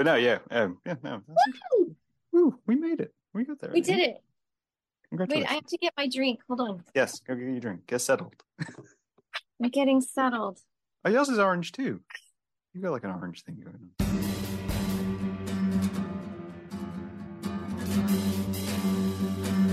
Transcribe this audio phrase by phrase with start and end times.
[0.00, 1.20] But no, yeah, um, yeah, no.
[1.28, 1.96] interesting.
[2.32, 3.12] Woo, we made it.
[3.34, 3.70] We got there.
[3.70, 4.22] We did it.
[5.12, 6.40] Wait, I have to get my drink.
[6.48, 6.84] Hold on.
[6.94, 7.86] Yes, go get your drink.
[7.86, 8.32] Get settled.
[9.62, 10.58] I'm getting settled.
[11.04, 12.00] Oh, yours is orange too.
[12.72, 14.06] You got like an orange thing going on.
[19.68, 19.69] In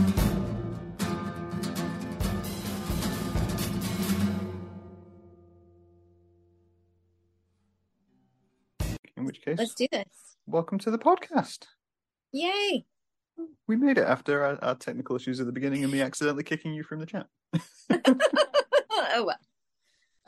[9.28, 10.08] which case, Let's do this.
[10.46, 11.66] welcome to the podcast.
[12.32, 12.86] Yay.
[13.68, 16.74] We made it after our, our technical issues at the beginning and me accidentally kicking
[16.74, 17.28] you from the chat.
[17.92, 19.38] oh well.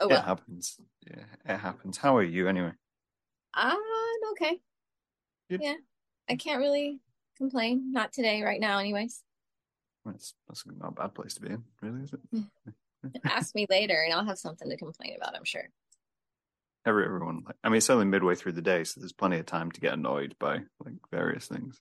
[0.00, 0.18] Oh well.
[0.18, 0.76] It happens.
[1.08, 1.24] Yeah,
[1.54, 1.96] it happens.
[1.96, 2.72] How are you anyway?
[3.54, 3.78] I'm
[4.32, 4.60] okay.
[5.48, 5.62] Good.
[5.62, 5.74] Yeah.
[6.28, 7.00] I can't really
[7.38, 7.92] complain.
[7.92, 9.22] Not today, right now, anyways.
[10.04, 13.14] That's, that's not a bad place to be in, really, is it?
[13.24, 15.70] Ask me later and I'll have something to complain about, I'm sure.
[16.86, 19.46] Every everyone, like, I mean, it's only midway through the day, so there's plenty of
[19.46, 21.78] time to get annoyed by like various things.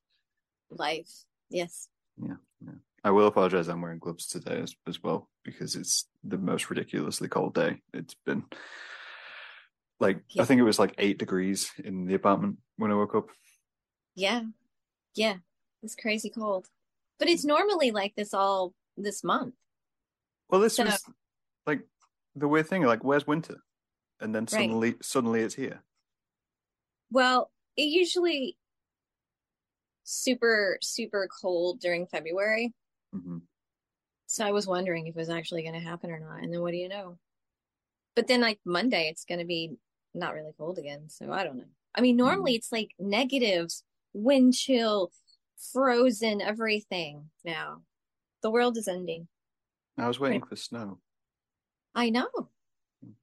[0.69, 1.09] Life.
[1.49, 1.87] Yes.
[2.21, 2.35] Yeah.
[2.65, 2.73] Yeah.
[3.03, 3.69] I will apologize.
[3.69, 7.81] I'm wearing gloves today as, as well because it's the most ridiculously cold day.
[7.93, 8.43] It's been
[10.01, 13.27] like I think it was like eight degrees in the apartment when I woke up.
[14.15, 14.41] Yeah.
[15.15, 15.35] Yeah.
[15.81, 16.67] It's crazy cold.
[17.19, 19.55] But it's normally like this all this month.
[20.49, 21.01] Well, this So- was
[21.65, 21.81] like
[22.35, 22.83] the weird thing.
[22.83, 23.61] Like, where's winter?
[24.19, 24.49] And then Right.
[24.49, 25.81] suddenly, suddenly it's here.
[27.11, 28.57] Well, it usually
[30.03, 32.73] super, super cold during February.
[33.11, 33.39] hmm
[34.27, 36.43] So I was wondering if it was actually going to happen or not.
[36.43, 37.17] And then what do you know?
[38.15, 39.77] But then like Monday, it's going to be
[40.13, 41.09] not really cold again.
[41.09, 41.69] So I don't know.
[41.95, 45.11] I mean, normally it's like negatives, wind chill,
[45.73, 47.83] frozen, everything now.
[48.41, 49.27] The world is ending.
[49.97, 50.99] I was waiting for snow,
[51.93, 52.29] I know.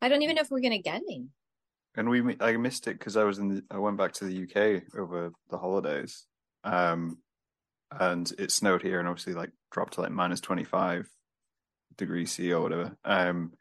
[0.01, 1.27] I don't even know if we're going to get any.
[1.97, 4.43] and we I missed it because I was in the I went back to the
[4.45, 6.27] UK over the holidays,
[6.65, 7.19] um,
[7.91, 11.09] and it snowed here, and obviously like dropped to like minus twenty five
[11.97, 12.97] degrees C or whatever.
[13.05, 13.53] Um,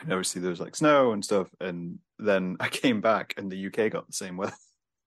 [0.00, 3.66] and obviously there was like snow and stuff, and then I came back, and the
[3.66, 4.54] UK got the same weather,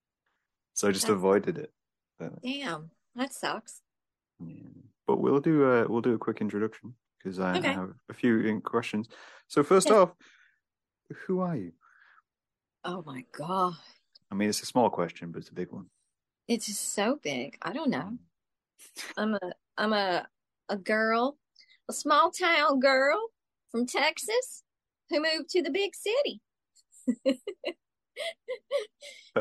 [0.74, 1.16] so I just Yeah.
[1.16, 1.72] avoided it.
[2.20, 3.82] But, Damn, that sucks.
[4.40, 4.56] yeah.
[5.08, 7.74] but we'll do a we'll do a quick introduction because I, I Okay.
[7.74, 9.08] have a few questions.
[9.48, 9.96] So first Yeah.
[9.98, 10.14] off,
[11.14, 11.72] who are you?
[12.84, 13.76] Oh my God.
[14.32, 15.86] I mean, it's a small question, but it's a big one.
[16.48, 17.58] It's just so big.
[17.62, 18.18] I don't know.
[19.18, 20.28] I'm a I'm a
[20.70, 21.38] a girl,
[21.90, 23.20] a small town girl
[23.70, 24.64] from Texas
[25.10, 26.42] who moved to the big city.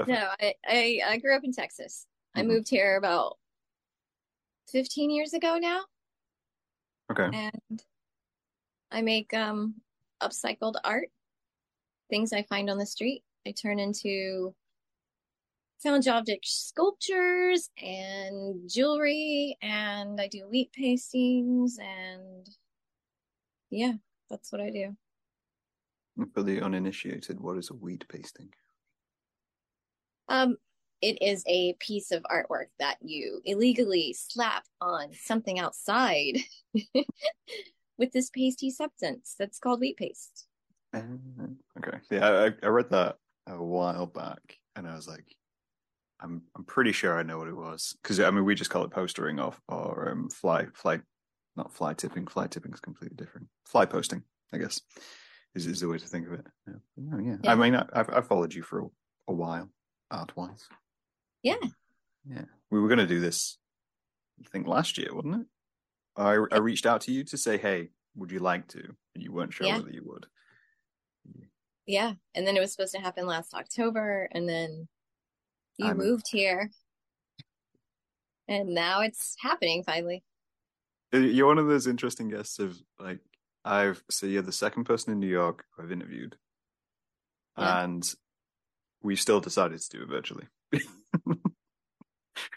[0.06, 2.06] No, I, I I grew up in Texas.
[2.34, 2.48] I Mhm.
[2.48, 3.38] moved here about
[4.68, 5.84] 15 years ago now,
[7.10, 7.30] Okay.
[7.32, 7.82] and
[8.90, 9.80] I make um
[10.22, 11.08] upcycled art,
[12.14, 13.24] things I find on the street.
[13.44, 14.54] I turn into
[15.82, 22.48] found object sculptures and jewelry, and I do wheat pastings, and
[23.68, 23.94] yeah,
[24.30, 24.96] that's what I do.
[26.34, 28.50] For the uninitiated, what is a wheat pasting?
[30.28, 30.56] Um,
[31.02, 36.38] it is a piece of artwork that you illegally slap on something outside
[37.98, 40.46] with this pasty substance that's called wheat paste.
[40.94, 41.98] Uh, okay.
[42.10, 43.16] Yeah, I, I read that
[43.46, 45.24] a while back, and I was like,
[46.20, 48.84] I'm I'm pretty sure I know what it was because I mean we just call
[48.84, 51.00] it postering off or um, fly fly,
[51.56, 52.26] not fly tipping.
[52.26, 53.48] Fly tipping is completely different.
[53.66, 54.22] Fly posting,
[54.52, 54.80] I guess,
[55.54, 56.46] is is the way to think of it.
[56.66, 56.74] Yeah.
[57.12, 57.36] Oh, yeah.
[57.42, 57.52] Yeah.
[57.52, 58.86] I mean, I, I've I've followed you for a,
[59.28, 59.68] a while,
[60.10, 60.66] art wise.
[61.42, 61.56] Yeah.
[62.26, 62.44] Yeah.
[62.70, 63.58] We were gonna do this,
[64.40, 65.46] I think last year, wasn't it?
[66.16, 68.82] I I reached out to you to say, hey, would you like to?
[69.14, 69.78] And you weren't sure Yeah.
[69.78, 70.26] whether you would.
[71.86, 74.88] Yeah, and then it was supposed to happen last October, and then
[75.76, 76.28] you I moved.
[76.30, 76.70] here,
[78.48, 80.22] and now it's happening finally.
[81.12, 83.20] Uh, You're one of those interesting guests of like
[83.64, 86.36] I've so you're the second person in New York who I've interviewed,
[87.58, 87.82] Yeah.
[87.84, 88.14] and
[89.02, 90.46] we still decided to do it virtually.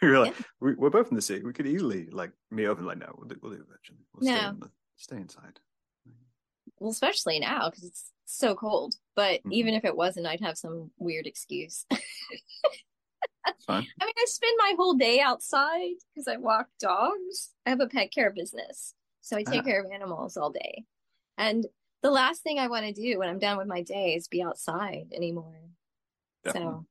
[0.01, 0.45] we were like, Yeah.
[0.61, 1.43] we, we're both in the city.
[1.43, 3.99] We could easily like meet up and like, no, we'll do, we'll do it virtually.
[4.13, 4.49] We'll stay, No.
[4.51, 5.59] in the, stay inside.
[6.79, 8.95] Well, especially now because it's so cold.
[9.17, 9.51] But Mhm.
[9.51, 11.85] even if it wasn't, I'd have some weird excuse.
[13.67, 17.53] I mean, I spend my whole day outside because I walk dogs.
[17.65, 19.65] I have a pet care business, so I take Ah.
[19.65, 20.85] care of animals all day.
[21.37, 21.65] And
[22.03, 24.43] the last thing I want to do when I'm done with my day is be
[24.43, 25.59] outside anymore.
[26.43, 26.69] Definitely.
[26.69, 26.85] So,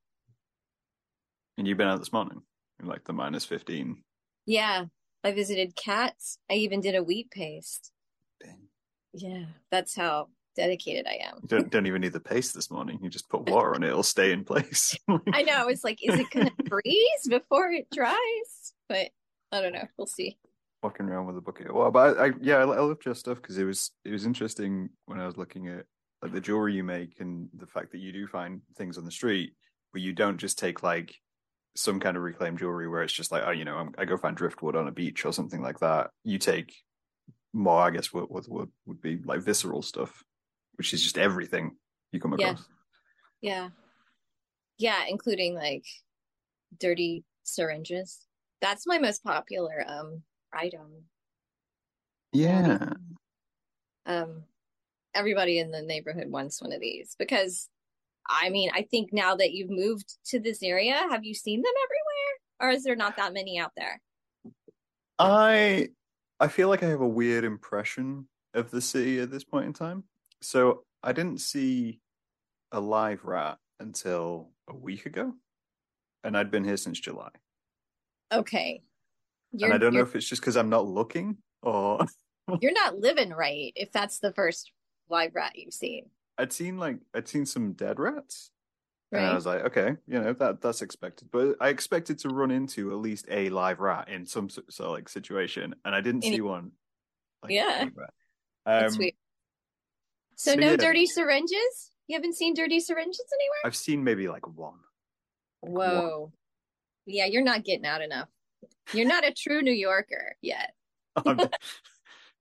[1.57, 2.43] And you've been out this morning
[2.81, 4.03] in like the minus fifteen.
[4.45, 4.85] yeah,
[5.23, 6.39] I visited cats.
[6.49, 7.93] I even did a wheat paste.
[8.43, 8.67] Dang.
[9.13, 11.39] Yeah, that's how dedicated I am.
[11.43, 12.99] You don't, don't even need the paste this morning.
[13.01, 14.97] You just put water on it; it'll stay in place.
[15.33, 15.69] I know.
[15.69, 18.73] It's like, is it gonna freeze before it dries?
[18.89, 19.11] But
[19.51, 19.87] I don't know.
[19.97, 20.37] We'll see.
[20.83, 23.41] Walking around with a bucket Well, but I, I yeah, I, I loved your stuff
[23.41, 25.85] because it was it was interesting when I was looking at
[26.21, 29.11] like the jewelry you make and the fact that you do find things on the
[29.11, 29.53] street,
[29.93, 31.15] but you don't just take like
[31.75, 34.17] some kind of reclaimed jewelry where it's just like, oh, you know, I'm, i go
[34.17, 36.09] find driftwood on a beach or something like that.
[36.23, 36.73] You take
[37.53, 40.23] more, I guess, what what would would be like visceral stuff,
[40.77, 41.75] which is just everything
[42.11, 42.65] you come across.
[43.41, 43.69] Yeah, yeah,
[44.77, 45.85] yeah including like
[46.79, 48.19] dirty syringes.
[48.61, 51.05] That's my most popular um item.
[52.33, 52.93] Yeah.
[54.05, 54.43] Um,
[55.13, 57.69] everybody in the neighborhood wants one of these because
[58.29, 61.73] I mean, I think now that you've moved to this area, have you seen them
[61.85, 62.37] everywhere?
[62.59, 64.01] Or is there not that many out there?
[65.19, 65.89] I
[66.39, 69.73] I feel like I have a weird impression of the city at this point in
[69.73, 70.03] time.
[70.41, 71.99] So I didn't see
[72.71, 75.33] a live rat until a week ago.
[76.23, 77.29] And I'd been here since July.
[78.31, 78.81] Okay.
[79.51, 82.05] You're, and I don't know if it's just because I'm not looking or
[82.61, 84.71] you're not living right if that's the first
[85.09, 86.09] live rat you've seen.
[86.37, 88.51] I'd seen like I'd seen some dead rats.
[89.11, 89.19] Right.
[89.19, 92.51] And I was like, okay, you know that that's expected, but I expected to run
[92.51, 96.23] into at least a live rat in some sort of like situation, and I didn't
[96.23, 96.71] see one.
[97.41, 97.93] Like, yeah, um,
[98.65, 99.13] that's weird.
[100.37, 100.77] So, so no yeah.
[100.77, 101.91] dirty syringes.
[102.07, 103.57] You haven't seen dirty syringes anywhere.
[103.65, 104.79] I've seen maybe like one.
[105.61, 106.31] Whoa, one.
[107.05, 108.29] yeah, you're not getting out enough.
[108.93, 110.73] You're not a true New Yorker yet.
[111.25, 111.49] Um,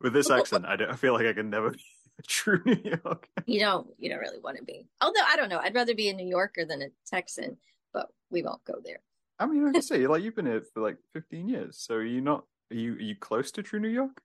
[0.03, 1.83] with this accent, I, don't, I feel like I can never be
[2.19, 3.27] a true New York.
[3.47, 4.87] You don't you don't really want to be.
[5.01, 7.57] Although I don't know, I'd rather be a New Yorker than a Texan,
[7.95, 9.01] but we won't go there.
[9.39, 12.05] I mean, like I say like you've been here for like 15 years, so are
[12.05, 14.21] you not are you are you close to true New York?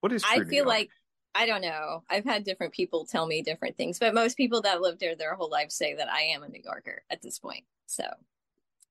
[0.00, 0.42] What is true?
[0.42, 0.90] I feel like
[1.34, 2.02] I don't know.
[2.10, 5.34] I've had different people tell me different things, but most people that lived here their
[5.34, 7.64] whole life say that I am a New Yorker at this point.
[7.86, 8.04] So,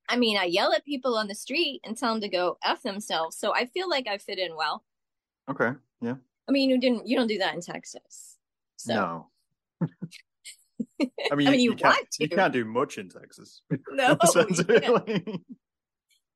[0.08, 2.82] I mean, I yell at people on the street and tell them to go f
[2.82, 3.36] themselves.
[3.36, 4.84] So I feel like I fit in well.
[5.50, 5.72] Okay.
[6.00, 6.14] Yeah.
[6.48, 8.36] I mean, you didn't you don't do that in Texas.
[8.76, 8.94] So.
[8.94, 9.26] No.
[11.30, 13.62] I mean, I mean, you, you can't, you can't do much in Texas.
[13.92, 14.16] No,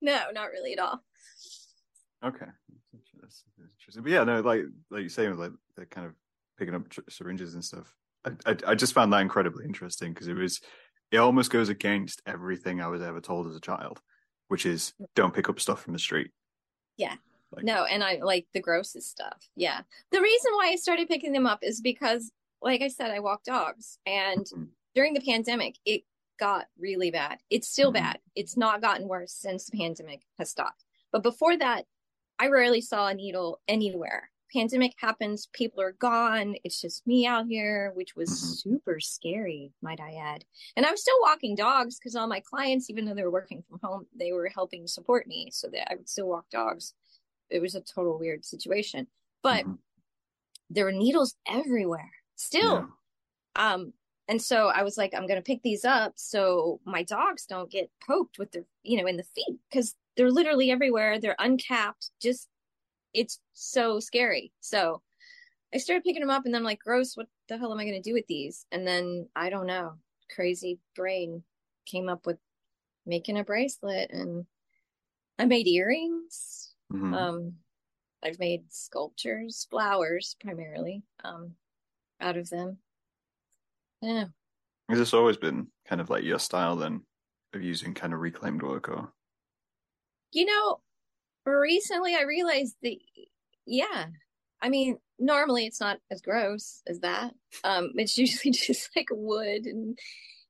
[0.00, 1.02] no, not really at all.
[2.24, 2.46] Okay,
[3.84, 4.02] interesting.
[4.02, 6.14] But yeah, no, like like you say, saying, like they're kind of
[6.58, 7.94] picking up syringes and stuff.
[8.25, 10.60] I I, I just found that incredibly interesting because it was
[11.10, 14.00] it almost goes against everything I was ever told as a child,
[14.48, 16.31] which is don't pick up stuff from the street.
[16.96, 17.14] Yeah,
[17.54, 19.48] like, no, and I like the grossest stuff.
[19.56, 19.81] Yeah.
[20.10, 23.44] The reason why I started picking them up is because, like I said, I walk
[23.44, 23.98] dogs.
[24.06, 24.64] And mm-hmm.
[24.94, 26.02] during the pandemic, it
[26.38, 27.38] got really bad.
[27.50, 28.04] It's still mm-hmm.
[28.04, 28.19] bad.
[28.34, 30.84] It's not gotten worse since the pandemic has stopped.
[31.12, 31.84] But before that,
[32.38, 34.31] I rarely saw a needle anywhere.
[34.52, 36.54] Pandemic happens, people are gone.
[36.62, 38.75] It's just me out here, which was mm-hmm.
[38.75, 40.44] super scary, might I add.
[40.76, 43.64] And I was still walking dogs because all my clients, even though they were working
[43.69, 46.94] from home, they were helping support me so that I would still walk dogs
[47.50, 49.06] it was a total weird situation.
[49.42, 49.75] But mm-hmm.
[50.70, 52.88] there were needles everywhere still.
[53.56, 53.75] Yeah.
[53.75, 53.92] Um,
[54.26, 57.90] and so I was like, I'm gonna pick these up so my dogs don't get
[58.06, 61.19] poked with their, you know, in the feet because they're literally everywhere.
[61.19, 62.10] They're uncapped.
[62.20, 62.48] Just
[63.12, 64.53] it's so scary.
[64.60, 65.03] So
[65.72, 67.17] I started picking them up, and then I'm like, gross.
[67.17, 68.67] What the hell am I gonna do with these?
[68.72, 69.94] And then I don't know.
[70.34, 71.43] Crazy brain
[71.86, 72.38] came up with
[73.06, 74.46] making a bracelet, and
[75.38, 77.15] I made earrings Mm-hmm.
[77.15, 77.53] Um,
[78.22, 81.53] I've made sculptures, flowers primarily, um,
[82.20, 82.79] out of them.
[84.00, 84.27] Yeah.
[84.88, 87.03] Has this always been kind of like your style then
[87.55, 89.12] of using kind of reclaimed work or?
[90.34, 90.81] You know,
[91.46, 92.96] recently I realized that,
[93.67, 94.06] yeah,
[94.60, 97.32] I mean, normally it's not as gross as that.
[97.62, 99.98] Um, it's usually just like wood and,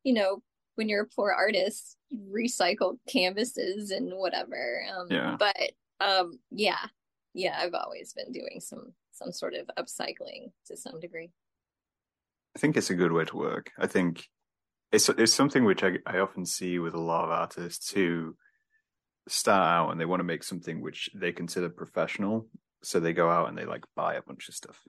[0.03, 0.43] you know,
[0.76, 1.97] when you're a poor artist,
[2.31, 4.85] recycle canvases and whatever.
[4.97, 5.37] Um, yeah.
[5.38, 6.87] But um, yeah,
[7.35, 11.31] yeah, I've always been doing some some sort of upcycling to some degree.
[12.57, 13.71] I think it's a good way to work.
[13.79, 14.26] I think
[14.93, 18.37] it's it's something which I, I often see with a lot of artists who
[19.28, 22.47] start out and they want to make something which they consider professional.
[22.83, 24.81] So they go out and they like buy a bunch of stuff.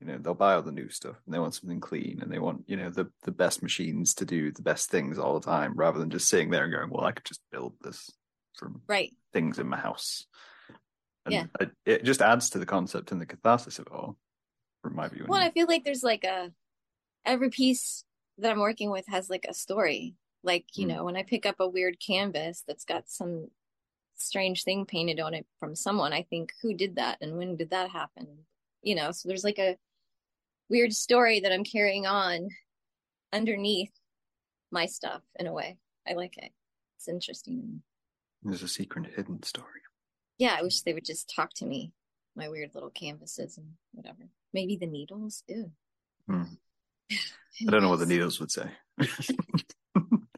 [0.00, 2.40] You know, they'll buy all the new stuff and they want something clean and they
[2.40, 5.74] want, you know, the, the best machines to do the best things all the time
[5.76, 8.10] rather than just sitting there and going, well, I could just build this
[8.58, 10.26] from right things in my house.
[11.24, 11.44] And yeah.
[11.60, 14.16] it, it just adds to the concept and the catharsis of it all,
[14.82, 15.24] from my view.
[15.28, 16.50] Well, I feel like there's like a
[17.24, 18.04] every piece
[18.38, 20.14] that I'm working with has like a story.
[20.42, 20.96] Like, you mm.
[20.96, 23.48] know, when I pick up a weird canvas that's got some
[24.22, 27.70] strange thing painted on it from someone, I think, who did that and when did
[27.70, 28.26] that happen?
[28.82, 29.76] You know, so there's like a
[30.68, 32.48] weird story that I'm carrying on
[33.32, 33.92] underneath
[34.70, 35.76] my stuff in a way.
[36.08, 36.52] I like it.
[36.96, 37.82] It's interesting.
[38.42, 39.66] There's a secret hidden story.
[40.38, 41.92] Yeah, I wish they would just talk to me,
[42.34, 44.28] my weird little canvases and whatever.
[44.52, 45.44] Maybe the needles.
[45.46, 45.70] Ew.
[46.26, 46.42] Hmm.
[47.12, 48.70] I don't know what the needles would say.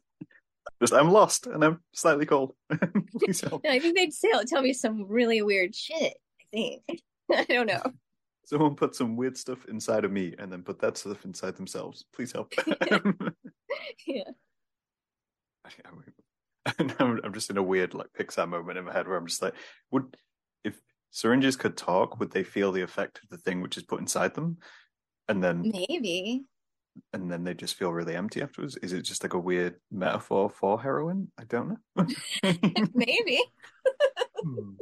[0.84, 2.54] Just I'm lost and I'm slightly cold.
[2.70, 6.12] No, I think they'd say, tell me some really weird shit.
[6.12, 6.82] I think.
[7.32, 7.82] I don't know.
[8.44, 12.04] Someone put some weird stuff inside of me and then put that stuff inside themselves.
[12.14, 12.52] Please help.
[14.06, 14.24] yeah.
[16.98, 19.40] I'm, I'm just in a weird like Pixar moment in my head where I'm just
[19.40, 19.54] like,
[19.90, 20.18] would
[20.64, 20.78] if
[21.12, 24.34] syringes could talk, would they feel the effect of the thing which is put inside
[24.34, 24.58] them?
[25.30, 26.44] And then maybe.
[27.12, 28.76] And then they just feel really empty afterwards.
[28.76, 31.30] Is it just like a weird metaphor for heroin?
[31.38, 32.06] I don't know.
[32.94, 33.42] maybe.
[34.42, 34.72] hmm.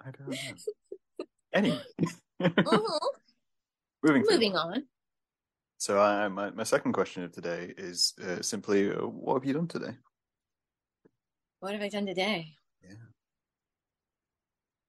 [0.00, 1.26] I don't know.
[1.54, 1.80] Anyway.
[2.40, 2.98] uh-huh.
[4.02, 4.84] Moving Moving on.
[5.78, 9.54] So, I, my my second question of today is uh, simply, uh, what have you
[9.54, 9.94] done today?
[11.60, 12.52] What have I done today?
[12.82, 12.94] Yeah.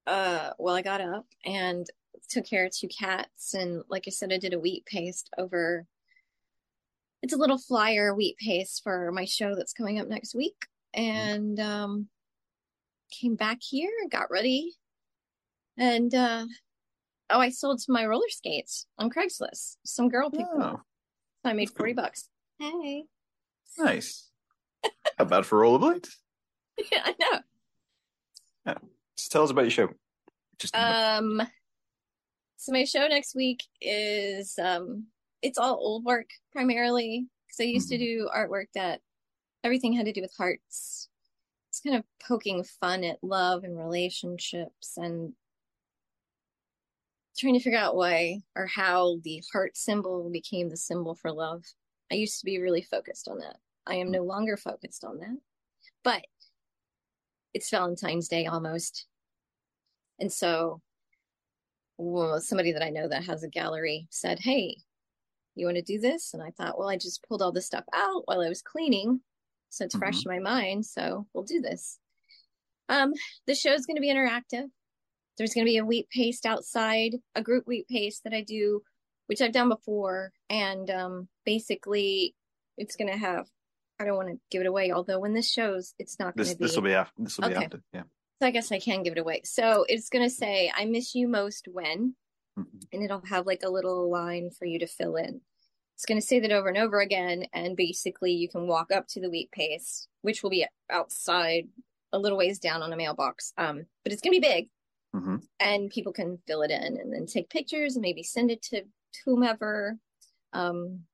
[0.07, 1.87] Uh, well, I got up and
[2.29, 5.85] took care of two cats, and like I said, I did a wheat paste over.
[7.21, 10.55] It's a little flyer wheat paste for my show that's coming up next week,
[10.93, 12.07] and um,
[13.11, 14.73] came back here, got ready,
[15.77, 16.45] and uh,
[17.29, 19.77] oh, I sold some of my roller skates on Craigslist.
[19.85, 20.73] Some girl picked them up.
[20.79, 20.81] Oh,
[21.43, 22.29] So I made 40 bucks.
[22.59, 23.05] Hey.
[23.77, 24.29] nice.
[25.17, 26.09] How bad for rollerblades?
[26.91, 27.39] Yeah, I know.
[28.65, 28.77] Yeah.
[29.17, 29.89] Just tell us about your show.
[30.59, 31.41] Just Um
[32.57, 35.05] so my show next week is um
[35.45, 38.23] it's all old work primarily because I used to mm-hmm.
[38.23, 38.99] do artwork that
[39.63, 41.07] everything had to do with hearts.
[41.69, 45.33] It's kind of poking fun at love and relationships and
[47.37, 51.63] trying to figure out why or how the heart symbol became the symbol for love.
[52.11, 53.57] I used to be really focused on that.
[53.85, 55.37] I am no longer focused on that.
[56.03, 56.25] But
[57.53, 59.05] it's Valentine's Day almost.
[60.19, 60.81] And so
[61.97, 64.77] well, somebody that I know that has a gallery said, Hey,
[65.55, 66.33] you want to do this?
[66.33, 69.21] And I thought, well, I just pulled all this stuff out while I was cleaning.
[69.69, 70.85] So it's fresh in my mind.
[70.85, 71.99] So we'll do this.
[72.87, 73.13] Um,
[73.47, 74.67] the show is going to be interactive.
[75.37, 78.83] There's going to be a wheat paste outside, a group wheat paste that I do,
[79.27, 80.31] which I've done before.
[80.49, 82.35] And um, basically,
[82.77, 83.47] it's going to have,
[83.99, 86.55] I don't want to give it away, although when this shows, it's not going to
[86.55, 86.63] be.
[86.63, 87.23] this will be after.
[87.23, 87.65] This will be Okay.
[87.65, 87.81] after.
[87.91, 88.03] Yeah.
[88.41, 89.41] So I guess I can give it away.
[89.45, 92.15] So it's going to say, I miss you most when,
[92.57, 92.87] Mhm.
[92.91, 95.41] and it'll have like a little line for you to fill in.
[95.95, 97.47] It's going to say that over and over again.
[97.53, 101.69] And basically, you can walk up to the wheat paste, which will be outside
[102.11, 103.53] a little ways down on a mailbox.
[103.57, 104.69] Um, but it's going to be big
[105.13, 105.47] Mhm.
[105.59, 108.83] and people can fill it in and then take pictures and maybe send it to
[109.25, 109.99] whomever.
[110.53, 111.05] Um,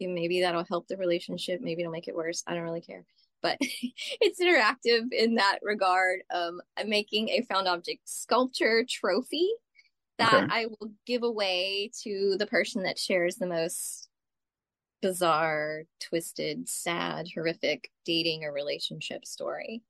[0.00, 1.60] maybe that'll help the relationship.
[1.60, 2.42] Maybe it'll make it worse.
[2.46, 3.04] I don't really care.
[3.42, 6.22] But it's interactive in that regard.
[6.30, 9.50] Um, I'm making a found object sculpture trophy
[10.18, 10.48] that Okay.
[10.48, 14.08] I will give away to the person that shares the most
[15.02, 19.82] bizarre, twisted, sad, horrific dating or relationship story.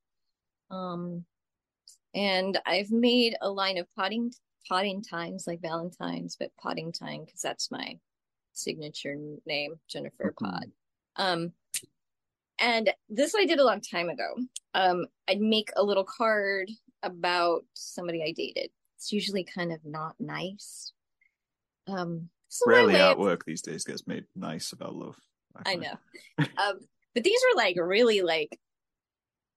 [0.70, 1.26] Um,
[2.14, 4.32] and I've made a line of potting
[4.68, 8.00] potting times like Valentine's, but potting time because that's my
[8.54, 9.16] signature
[9.46, 10.40] name, Jennifer Mhm.
[10.40, 10.72] Pod.
[11.16, 11.54] Um,
[12.58, 14.36] and this I did a long time ago.
[14.74, 16.70] Um, I'd make a little card
[17.02, 18.70] about somebody I dated.
[19.04, 20.94] It's usually kind of not nice.
[21.86, 25.18] Um, so my Rarely way of- artwork these days gets made nice about love.
[25.54, 25.82] I find.
[25.82, 25.98] know.
[26.56, 26.78] um,
[27.14, 28.58] but these were like really like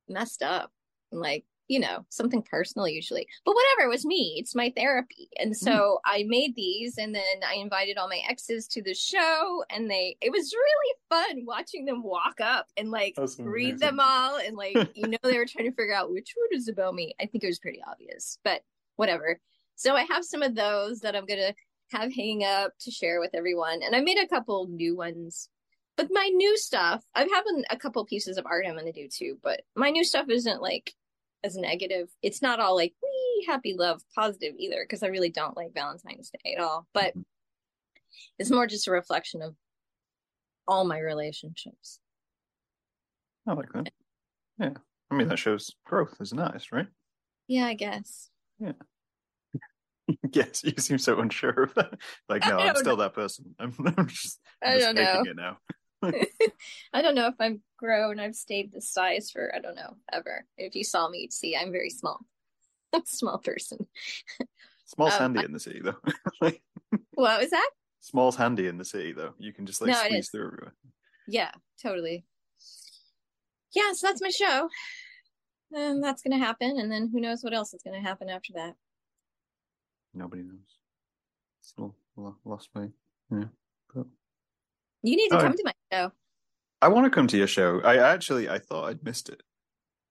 [0.09, 0.69] messed up,
[1.13, 3.25] like you know something personal usually.
[3.45, 4.35] But whatever, it was me.
[4.37, 8.67] It's my therapy, and so I made these, and then I invited all my exes
[8.69, 10.17] to the show, and they.
[10.19, 13.79] It was really fun watching them walk up and like That's read amazing.
[13.79, 16.67] them all, and like you know they were trying to figure out which one is
[16.67, 17.15] about me.
[17.21, 18.61] I think it was pretty obvious, but
[18.97, 19.39] whatever.
[19.75, 21.53] So I have some of those that I'm gonna
[21.91, 25.49] have hanging up to share with everyone, and I made a couple new ones
[25.97, 29.09] but my new stuff, I'm having a couple pieces of art I'm going to do
[29.09, 30.93] too, but my new stuff isn't like
[31.43, 32.07] as negative.
[32.21, 36.29] It's not all like, we happy, love, positive either, because I really don't like Valentine's
[36.29, 36.87] Day at all.
[36.93, 37.21] But mm-hmm.
[38.37, 39.55] it's more just a reflection of
[40.67, 41.99] all my relationships.
[43.47, 43.89] I like that.
[44.59, 44.73] Yeah.
[45.09, 46.87] I mean, that shows growth an artist, right?
[47.47, 48.29] Yeah, I guess.
[50.33, 51.93] yes, you seem so unsure of that.
[52.29, 53.55] Like, no, I'm still that person.
[53.59, 55.23] I'm, I'm just, I'm I just don't know.
[55.25, 55.57] it now.
[56.93, 58.19] I don't know if I'm grown.
[58.19, 60.45] I've stayed this size for, I don't know, ever.
[60.57, 62.19] If you saw me, you'd see I'm very small.
[62.93, 63.87] I'm a small person.
[64.85, 65.97] Small Um, Sandy I- in the city, though.
[66.41, 66.61] like,
[67.13, 67.69] What was that?
[67.99, 69.33] Small's handy in the city though.
[69.37, 70.73] You can just like No, squeeze through everywhere.
[71.27, 72.25] Yeah, totally.
[73.73, 74.69] Yeah, so that's my show.
[75.73, 78.75] And that's gonna happen, and then who knows what else is gonna happen after that.
[80.13, 80.77] Nobody knows.
[81.61, 82.89] Still lo- lost me.
[83.31, 83.45] Yeah.
[83.93, 84.07] But
[85.03, 86.11] You need to Oh, come to my show.
[86.81, 87.81] I want to come to your show.
[87.81, 89.43] I actually I thought I'd missed it.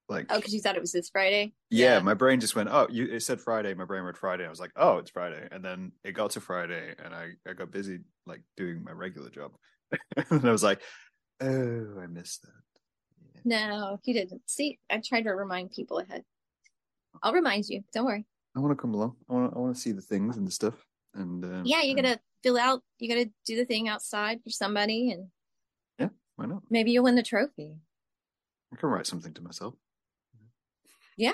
[0.08, 1.54] Like Oh, because you thought it was this Friday?
[1.70, 3.74] yeah, my brain just went, oh, you it said Friday.
[3.74, 4.46] My brain read Friday.
[4.46, 5.48] I was like, oh, it's Friday.
[5.50, 9.30] And then it got to Friday, and I I got busy like doing my regular
[9.30, 9.52] job,
[10.30, 10.80] and I was like,
[11.40, 12.52] oh, I missed that.
[13.46, 14.42] No, he didn't.
[14.46, 16.24] See, I tried to remind people ahead.
[17.22, 17.84] I'll remind you.
[17.94, 18.26] Don't worry.
[18.56, 19.14] I want to come along.
[19.30, 20.74] I want I want to see the things and the stuff.
[21.14, 22.82] And uh, Yeah, you and gotta fill out.
[22.98, 25.28] You gotta do the thing outside for somebody, and
[25.96, 26.62] yeah, why not?
[26.70, 27.76] maybe you'll win the trophy.
[28.72, 29.74] I can write something to myself.
[31.16, 31.32] Yeah.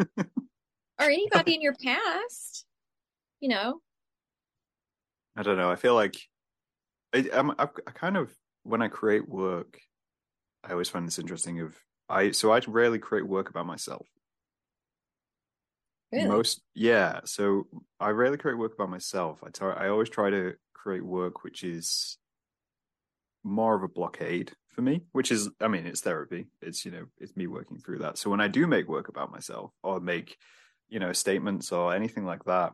[0.18, 0.26] or
[0.98, 2.66] anybody in your past.
[3.38, 3.80] You know.
[5.36, 5.70] I don't know.
[5.70, 6.16] I feel like
[7.14, 9.78] I, I'm, I, I kind of when I create work,
[10.68, 11.60] I always find this interesting.
[11.60, 11.74] Of
[12.08, 14.06] I so I rarely create work about myself.
[16.12, 16.28] Really?
[16.28, 17.20] Most yeah.
[17.24, 17.66] So
[17.98, 19.42] I rarely create work about myself.
[19.44, 22.18] I try, I always try to create work which is
[23.44, 25.02] more of a blockade for me.
[25.12, 26.46] Which is I mean it's therapy.
[26.60, 28.18] It's you know it's me working through that.
[28.18, 30.36] So when I do make work about myself or make
[30.88, 32.72] you know statements or anything like that,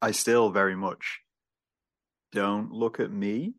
[0.00, 1.20] I still very much
[2.32, 3.54] don't look at me.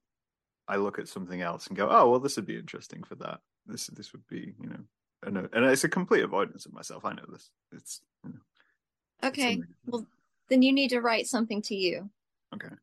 [0.67, 3.39] I look at something else and go, oh well, this would be interesting for that.
[3.69, 4.79] This this would be you know,
[5.23, 7.05] and, and it's a complete avoidance of myself.
[7.05, 7.49] I know this.
[7.71, 9.53] It's you know, Okay.
[9.53, 10.07] something- Well,
[10.49, 12.09] then you need to write something to you
[12.55, 12.73] okay.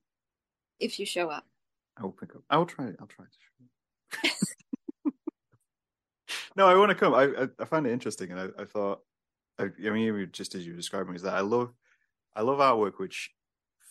[0.78, 1.44] if you show up.
[1.96, 2.42] I will pick up.
[2.50, 2.92] I will try.
[3.00, 3.30] I'll try to.
[3.30, 4.32] Show up.
[6.56, 7.12] No, I want to come.
[7.14, 9.02] I I, I find it interesting, and I, I thought,
[9.58, 11.70] I, I mean, just as you were describing, is that I love,
[12.34, 13.30] I love artwork which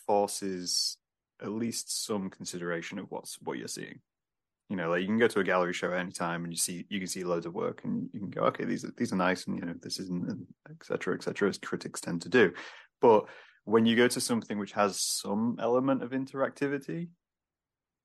[0.07, 0.97] forces
[1.41, 3.99] at least some consideration of what's what you're seeing.
[4.69, 6.57] You know, like you can go to a gallery show at any time, and you
[6.57, 9.13] see you can see loads of work, and you can go, okay, these are these
[9.13, 12.21] are nice, and you know, this isn't, and et cetera, et cetera, as critics tend
[12.23, 12.51] to do.
[12.99, 13.25] But
[13.65, 17.09] when you go to something which has some element of interactivity,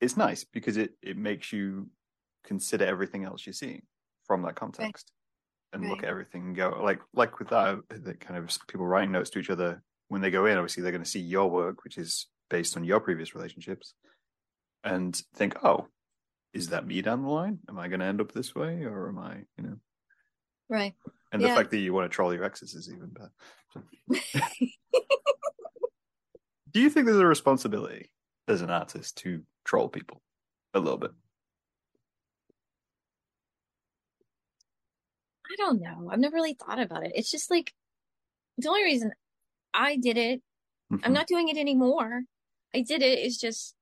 [0.01, 1.89] it's nice because it it makes you
[2.45, 3.83] consider everything else you're seeing
[4.27, 5.13] from that context
[5.73, 9.13] and look at everything and go like like with that the kind of people writing
[9.13, 11.85] notes to each other when they go in obviously they're going to see your work
[11.85, 13.95] which is based on your previous relationships
[14.83, 15.87] and think oh
[16.53, 19.09] is that me down the line am i going to end up this way or
[19.09, 19.77] am i you know
[20.69, 20.95] Right.
[21.33, 23.33] and the fact that you want to troll your exes is even better
[26.73, 28.11] do you think there's a responsibility
[28.47, 30.23] as an artist to troll people
[30.75, 31.11] a little bit
[35.51, 36.09] I don't know.
[36.11, 37.13] I've never really thought about it.
[37.15, 37.73] It's just like
[38.57, 39.11] the only reason
[39.75, 40.43] I did it,
[40.91, 41.13] I'm mm-hmm.
[41.13, 42.23] not doing it anymore.
[42.75, 43.75] I did it is just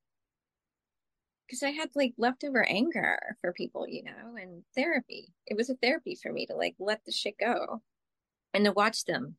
[1.49, 5.33] because I had like leftover anger for people, you know, and therapy.
[5.47, 7.83] It was a therapy for me to like let the shit go
[8.53, 9.37] and to watch them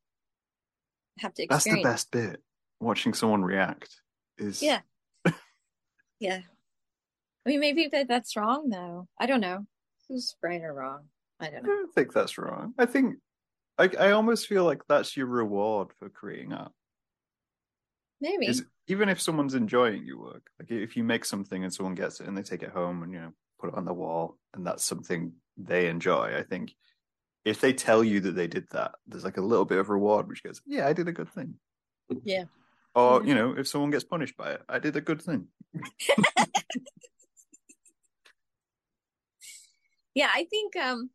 [1.19, 2.41] have to That's the best bit.
[2.79, 4.01] Watching someone react
[4.37, 4.79] is Yeah.
[6.19, 6.41] Yeah.
[7.45, 9.07] I mean, maybe that that's wrong though.
[9.17, 9.65] I don't know.
[10.07, 11.05] Who's right or wrong?
[11.39, 11.71] I don't know.
[11.71, 12.73] I don't think that's wrong.
[12.77, 13.15] I think
[13.77, 16.73] I I almost feel like that's your reward for creating art.
[18.19, 18.47] Maybe.
[18.47, 22.19] Is even if someone's enjoying your work, like if you make something and someone gets
[22.19, 24.65] it and they take it home and you know put it on the wall and
[24.65, 26.75] that's something they enjoy, I think
[27.45, 30.28] if they tell you that they did that, there's like a little bit of reward
[30.28, 31.56] which goes, yeah, I did a good thing.
[32.23, 32.45] Yeah.
[32.95, 35.47] Or you know, if someone gets punished by it, I did a good thing.
[40.15, 41.12] Yeah, I think um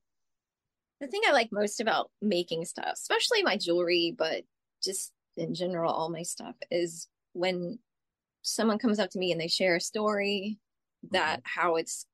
[1.00, 4.44] the thing I like most about making stuff, especially my jewelry, but
[4.82, 7.80] just in general all my stuff is when
[8.42, 10.58] someone comes up to me and they share a story
[11.12, 12.06] that how it's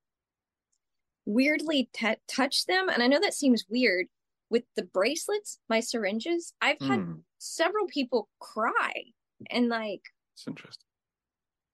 [1.26, 4.06] weirdly t- touched them and I know that seems weird
[4.48, 8.92] with the bracelets, my syringes, I've had Hmm, several people cry
[9.50, 10.02] and like
[10.34, 10.86] it's interesting.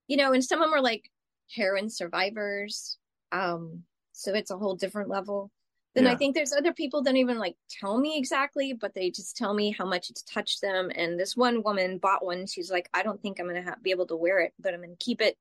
[0.08, 1.10] you know, and some of them are like
[1.54, 2.98] heroin survivors.
[3.32, 5.50] Um, so it's a whole different level.
[5.96, 9.10] Then I think there's other people that don't even like tell me exactly, but they
[9.10, 10.90] just tell me how much it's touched them.
[10.94, 12.46] And this one woman bought one.
[12.46, 14.82] She's like, I don't think I'm gonna ha- be able to wear it, but I'm
[14.82, 15.38] gonna keep it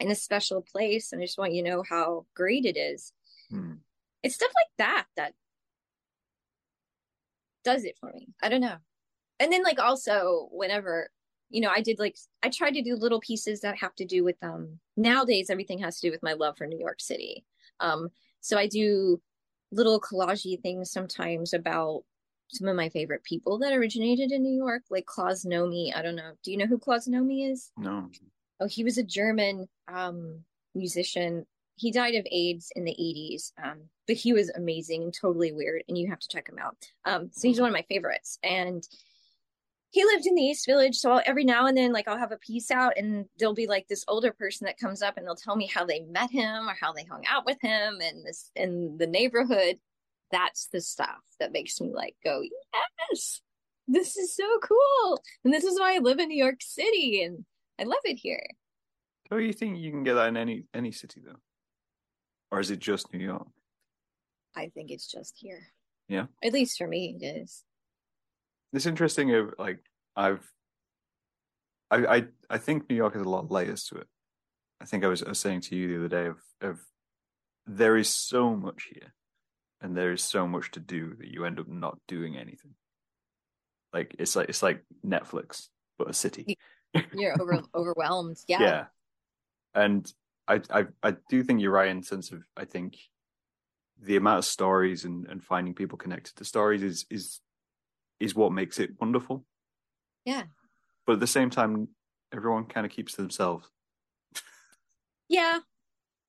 [0.00, 1.12] in a special place.
[1.12, 3.12] And I just want you to know how great it is.
[3.50, 3.74] Hmm.
[4.24, 5.34] It's stuff like that that
[7.62, 8.30] does it for me.
[8.42, 8.78] I don't know.
[9.38, 11.08] And then like also whenever
[11.50, 14.24] you know, I did like I tried to do little pieces that have to do
[14.24, 17.44] with um nowadays everything has to do with my love for New York City.
[17.78, 18.08] Um
[18.40, 19.20] so I do
[19.74, 22.04] little collagey things sometimes about
[22.48, 25.94] some of my favorite people that originated in New York, like Klaus Nomi.
[25.94, 26.32] I don't know.
[26.42, 27.70] Do you know who Klaus Nomi is?
[27.76, 28.08] No.
[28.60, 30.40] oh, he was a German um,
[30.74, 31.46] musician.
[31.76, 35.82] He died of AIDS in the 80s, um, but he was amazing and totally weird,
[35.88, 36.76] and you have to check him out.
[37.04, 38.38] Um, so he's one of my favorites.
[38.44, 38.86] And
[39.94, 40.96] he lived in the East Village.
[40.96, 43.68] So I'll, every now and then, like, I'll have a piece out, and there'll be
[43.68, 46.68] like this older person that comes up and they'll tell me how they met him
[46.68, 49.76] or how they hung out with him and this in the neighborhood.
[50.32, 52.42] That's the stuff that makes me like go,
[53.08, 53.40] yes,
[53.86, 55.22] this is so cool.
[55.44, 57.44] And this is why I live in New York City and
[57.78, 58.44] I love it here.
[59.30, 61.38] Do you think you can get that in any any city though,
[62.50, 63.46] or is it just New York?
[64.56, 65.68] I think it's just here.
[66.08, 66.26] Yeah.
[66.42, 67.62] At least for me, it is.
[68.74, 69.34] It's interesting.
[69.34, 69.78] Of like
[70.16, 70.44] I've,
[71.90, 74.08] I I I think New York has a lot of layers to it.
[74.80, 76.80] I think I was, I was saying to you the other day of of
[77.66, 79.14] there is so much here,
[79.80, 82.74] and there is so much to do that you end up not doing anything.
[83.92, 86.58] Like it's like it's like Netflix but a city.
[87.12, 88.38] You're over overwhelmed.
[88.48, 88.60] Yeah.
[88.60, 88.84] Yeah.
[89.74, 90.12] And
[90.48, 92.98] I, I I do think you're right in the sense of I think
[94.02, 97.40] the amount of stories and, and finding people connected to stories is is
[98.20, 99.44] is what makes it wonderful.
[100.24, 100.44] Yeah.
[101.06, 101.88] But at the same time,
[102.32, 103.68] everyone kind of keeps to themselves.
[105.28, 105.58] Yeah.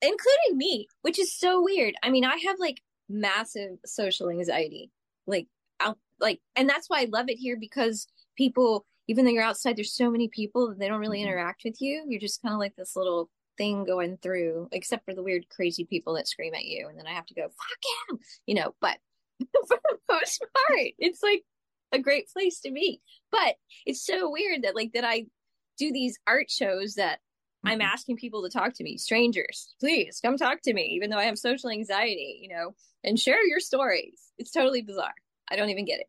[0.01, 1.95] Including me, which is so weird.
[2.03, 4.91] I mean, I have like massive social anxiety.
[5.27, 5.47] Like
[5.79, 9.77] out like and that's why I love it here because people even though you're outside,
[9.77, 11.27] there's so many people that they don't really Mhm.
[11.27, 12.03] interact with you.
[12.07, 15.85] You're just kind of like this little thing going through, except for the weird, crazy
[15.85, 18.73] people that scream at you, and then I have to go fuck him, you know.
[18.81, 18.97] But
[19.67, 21.43] for the most part, it's like
[21.91, 23.01] a great place to be.
[23.31, 25.27] But it's so weird that like that I
[25.77, 27.19] do these art shows that
[27.65, 27.81] I'm Mhm.
[27.81, 31.25] asking people to talk to me, strangers, please come talk to me, even though I
[31.25, 34.31] have social anxiety, you know, and share your stories.
[34.37, 35.15] It's totally bizarre.
[35.49, 36.07] I don't even get it.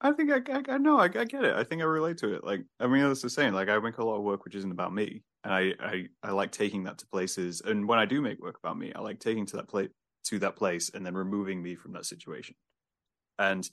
[0.00, 1.54] I think I, I, I know I, I get it.
[1.54, 2.42] I think I relate to it.
[2.42, 3.52] Like I mean, that's the same.
[3.52, 6.30] Like I make a lot of work which isn't about me, and I, I, I
[6.32, 7.60] like taking that to places.
[7.60, 9.90] And when I do make work about me, I like taking to that place
[10.24, 12.54] to that place and then removing me from that situation.
[13.38, 13.68] And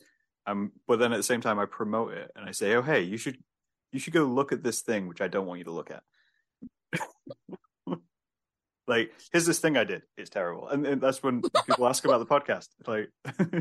[0.47, 3.01] um, but then at the same time, I promote it and I say, oh hey,
[3.01, 3.37] you should
[3.91, 6.03] you should go look at this thing which I don't want you to look at.
[8.87, 10.03] like here's this thing I did.
[10.17, 12.69] It's terrible, and, and that's when people ask about the podcast.
[12.87, 13.09] Like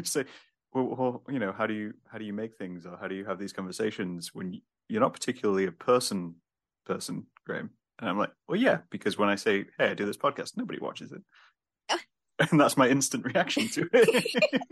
[0.07, 0.25] say,
[0.73, 3.17] well, well, you know, how do you how do you make things, or how do
[3.17, 6.37] you have these conversations when you're not particularly a person
[6.85, 7.71] person, Graham?
[7.99, 10.79] And I'm like, well, yeah, because when I say, hey, I do this podcast, nobody
[10.79, 12.01] watches it,
[12.51, 14.71] and that's my instant reaction to it.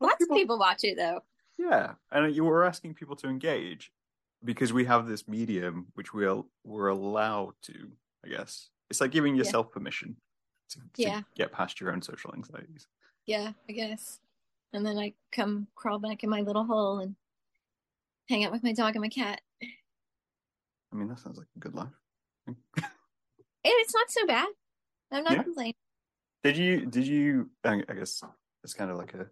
[0.00, 1.20] Lots of people watch it though.
[1.58, 3.92] Yeah, and you were asking people to engage
[4.44, 7.92] because we have this medium which we're we're allowed to.
[8.24, 10.16] I guess it's like giving yourself permission
[10.70, 11.22] to, to Yeah.
[11.36, 12.86] get past your own social anxieties.
[13.26, 14.20] Yeah, I guess.
[14.72, 17.14] And then I come crawl back in my little hole and
[18.28, 19.40] hang out with my dog and my cat.
[19.62, 21.92] I mean, that sounds like a good life.
[23.66, 24.46] And it's not so bad.
[25.10, 25.42] I'm not Yeah.
[25.42, 25.74] complaining.
[26.42, 26.84] Did you?
[26.84, 27.48] Did you?
[27.64, 28.22] I guess
[28.62, 29.26] it's kind of like a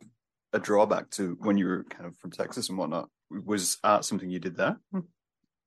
[0.52, 3.08] a drawback to when you were kind of from Texas and whatnot.
[3.30, 4.78] Was art something you did there?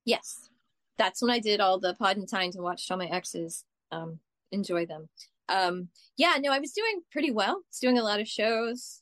[0.06, 0.50] Yes.
[0.98, 4.20] That's when I did all the pod and times and watched all my exes um
[4.52, 5.10] enjoy them.
[5.50, 7.52] Um yeah, no, I was doing pretty well.
[7.52, 9.02] I was doing a lot of shows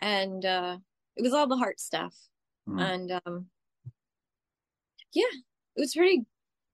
[0.00, 0.78] and uh
[1.16, 2.14] it was all the heart stuff.
[2.66, 2.78] Hmm.
[2.78, 3.46] And um
[5.12, 5.24] yeah,
[5.76, 6.24] it was pretty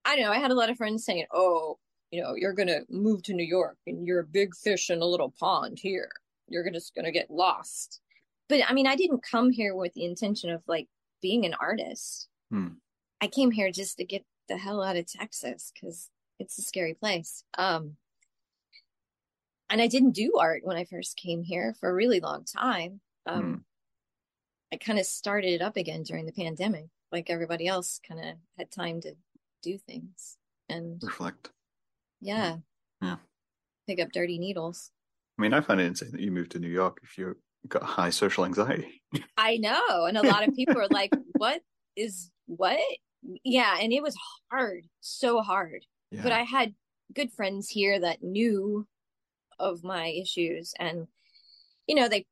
[0.04, 1.78] I don't know, I had a lot of friends saying, "Oh,
[2.10, 5.02] you know, you're going to move to New York and you're a big fish in
[5.02, 6.10] a little pond here.
[6.48, 8.00] You're just going to get lost."
[8.48, 10.88] But I mean, I didn't come here with the intention of like
[11.22, 12.28] being an artist.
[12.50, 12.68] Hmm.
[13.20, 16.08] I came here just to get the hell out of Texas because
[16.38, 17.44] it's a scary place.
[17.58, 17.96] Um,
[19.70, 23.00] and I didn't do art when I first came here for a really long time.
[23.26, 23.54] Um, Hmm.
[24.72, 28.36] I kind of started it up again during the pandemic, like everybody else, kind of
[28.58, 29.14] had time to
[29.62, 30.36] do things
[30.68, 31.50] and Reflect.
[32.20, 32.58] yeah,
[33.00, 33.16] Yeah.
[33.86, 34.90] pick up dirty needles.
[35.38, 37.82] I mean, I find it insane that you moved to New York if you got
[37.82, 39.02] high social anxiety.
[39.36, 41.62] I know, and a lot of people are like, "What
[41.96, 42.78] is what?"
[43.44, 44.16] Yeah, and it was
[44.50, 45.84] hard, so hard.
[46.10, 46.22] Yeah.
[46.22, 46.74] but I had
[47.14, 48.86] good friends here that knew
[49.58, 51.06] of my issues and
[51.86, 52.26] you know they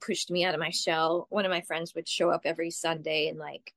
[0.00, 3.28] pushed me out of my shell one of my friends would show up every sunday
[3.28, 3.72] and like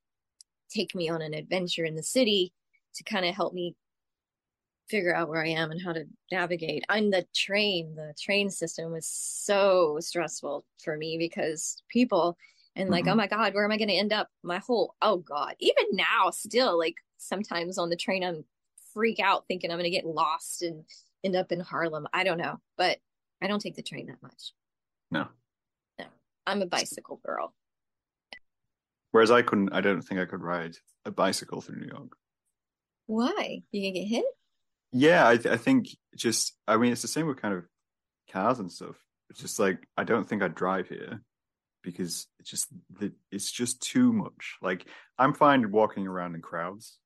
[0.69, 2.53] take me on an adventure in the city
[2.95, 3.75] to kind of help me
[4.89, 8.91] figure out where i am and how to navigate I'm the train the train system
[8.91, 12.37] was so stressful for me because people
[12.75, 13.13] and like Mhm.
[13.13, 15.85] oh my god where am i going to end up my whole oh god even
[15.93, 18.43] now still like sometimes on the train i'm
[18.93, 20.83] freak out thinking i'm going to get lost and
[21.23, 22.99] end up in harlem i don't know but
[23.41, 24.53] i don't take the train that much
[25.11, 25.25] no.
[26.45, 27.53] i'm a bicycle girl
[29.11, 29.71] Whereas I couldn't.
[29.71, 32.17] I don't think I could ride a bicycle through New York.
[33.05, 34.25] why you gonna get hit
[34.97, 37.65] Yeah, I, th- I think just, I mean, it's the same with kind of
[38.31, 38.95] cars and stuff.
[39.29, 41.21] It's just like, I don't think I'd drive here
[41.83, 44.55] because it's just, the, it's just too much.
[44.61, 44.87] Like,
[45.19, 46.97] I'm fine walking around in crowds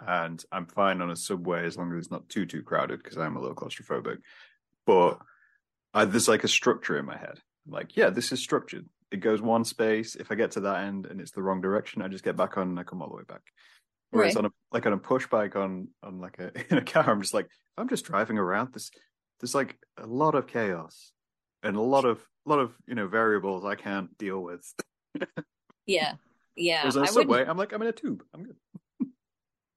[0.00, 3.18] and I'm fine on a subway as long as it's not too, too crowded because
[3.18, 4.20] I'm a little claustrophobic.
[4.86, 5.18] But
[5.92, 7.40] I, there's like a structure in my head.
[7.66, 8.86] I'm like, yeah, this is structured.
[9.10, 10.16] It goes one space.
[10.16, 12.56] If I get to that end and it's the wrong direction, I just get back
[12.56, 13.42] on and I come all the way back.
[14.14, 14.44] Whereas right.
[14.44, 17.20] on a like on a push bike on on like a in a car, I'm
[17.20, 18.72] just like I'm just driving around.
[18.72, 18.90] This
[19.40, 21.12] there's like a lot of chaos
[21.64, 24.64] and a lot of a lot of you know variables I can't deal with.
[25.86, 26.12] yeah,
[26.54, 26.82] yeah.
[26.82, 27.50] Whereas on a subway, wouldn't...
[27.50, 28.22] I'm like I'm in a tube.
[28.32, 28.56] I'm good.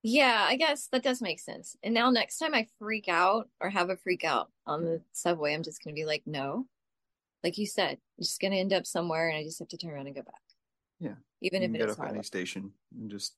[0.03, 1.75] yeah, I guess that does make sense.
[1.81, 5.55] And now next time I freak out or have a freak out on the subway,
[5.55, 6.67] I'm just gonna be like, no.
[7.43, 9.91] Like you said, I'm just gonna end up somewhere, and I just have to turn
[9.91, 10.41] around and go back.
[10.99, 13.33] Yeah, even if get it's at any station and just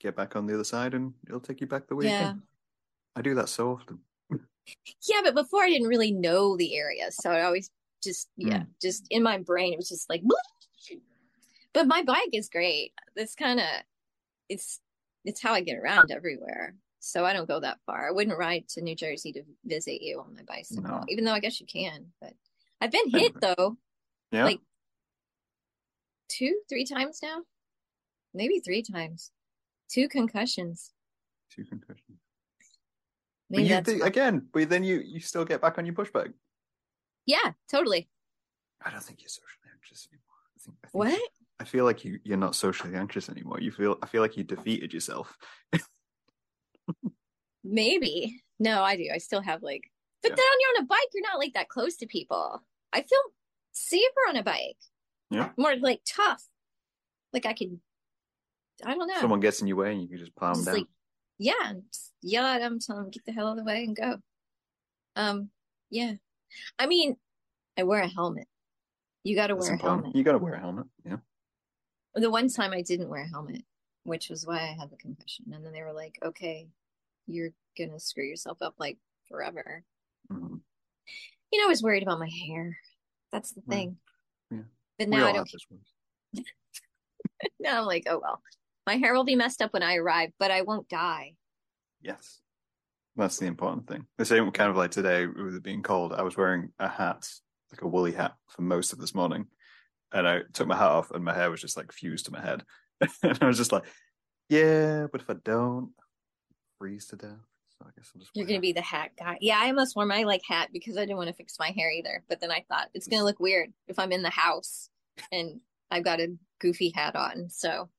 [0.00, 2.20] get back on the other side and it'll take you back the way yeah.
[2.20, 2.42] you came.
[3.16, 3.98] I do that so often.
[4.30, 7.70] yeah, but before I didn't really know the area, so I always
[8.02, 8.66] just yeah, mm.
[8.80, 10.22] just in my brain it was just like.
[11.74, 12.92] But my bike is great.
[13.14, 13.66] It's kind of
[14.48, 14.80] it's
[15.24, 16.74] it's how I get around everywhere.
[16.98, 18.08] So I don't go that far.
[18.08, 21.04] I wouldn't ride to New Jersey to visit you on my bicycle, no.
[21.08, 22.06] even though I guess you can.
[22.20, 22.32] But
[22.80, 23.76] I've been hit though,
[24.32, 24.60] yeah, like
[26.28, 27.42] two, three times now,
[28.34, 29.30] maybe three times.
[29.90, 30.92] Two concussions.
[31.50, 32.18] Two concussions.
[33.50, 36.32] Maybe think, again, but then you you still get back on your pushback.
[37.24, 38.08] Yeah, totally.
[38.84, 40.24] I don't think you're socially anxious anymore.
[40.54, 41.12] I think, I think what?
[41.12, 41.28] You,
[41.60, 43.60] I feel like you you're not socially anxious anymore.
[43.60, 45.36] You feel I feel like you defeated yourself.
[47.64, 48.42] Maybe.
[48.58, 49.08] No, I do.
[49.12, 49.90] I still have like
[50.22, 50.36] but yeah.
[50.36, 52.62] then when you're on a bike, you're not like that close to people.
[52.92, 53.18] I feel
[53.72, 54.76] safer on a bike.
[55.30, 55.50] Yeah.
[55.56, 56.42] More like tough.
[57.32, 57.78] Like I could
[58.84, 59.20] I don't know.
[59.20, 60.74] Someone gets in your way and you can just palm just down.
[60.76, 60.86] Like,
[61.38, 61.72] yeah,
[62.22, 64.16] yell at them, tell them get the hell out of the way and go.
[65.16, 65.50] Um,
[65.90, 66.14] yeah.
[66.78, 67.16] I mean,
[67.78, 68.46] I wear a helmet.
[69.24, 70.14] You got to wear a helmet.
[70.14, 70.86] You got to wear a helmet.
[71.04, 71.16] Yeah.
[72.14, 73.62] The one time I didn't wear a helmet,
[74.04, 76.68] which was why I had the concussion, and then they were like, "Okay,
[77.26, 78.96] you're gonna screw yourself up like
[79.28, 79.84] forever."
[80.32, 80.56] Mm-hmm.
[81.52, 82.76] You know, I was worried about my hair.
[83.30, 83.98] That's the thing.
[84.50, 84.62] Yeah.
[84.98, 85.50] But now I don't.
[87.60, 88.40] now I'm like, oh well.
[88.88, 91.34] My hair will be messed up when I arrive, but I won't die.
[92.00, 92.40] Yes.
[93.16, 94.06] That's the important thing.
[94.16, 97.28] The same kind of like today with it being cold, I was wearing a hat,
[97.70, 99.44] like a woolly hat for most of this morning.
[100.10, 102.40] And I took my hat off and my hair was just like fused to my
[102.40, 102.62] head.
[103.22, 103.84] and I was just like,
[104.48, 105.90] yeah, but if I don't,
[106.78, 107.44] freeze to death.
[107.78, 109.36] So I guess I'm just You're gonna be the hat guy.
[109.42, 111.90] Yeah, I almost wore my like hat because I didn't want to fix my hair
[111.90, 112.24] either.
[112.26, 114.88] But then I thought it's gonna look weird if I'm in the house
[115.30, 117.50] and I've got a goofy hat on.
[117.50, 117.90] So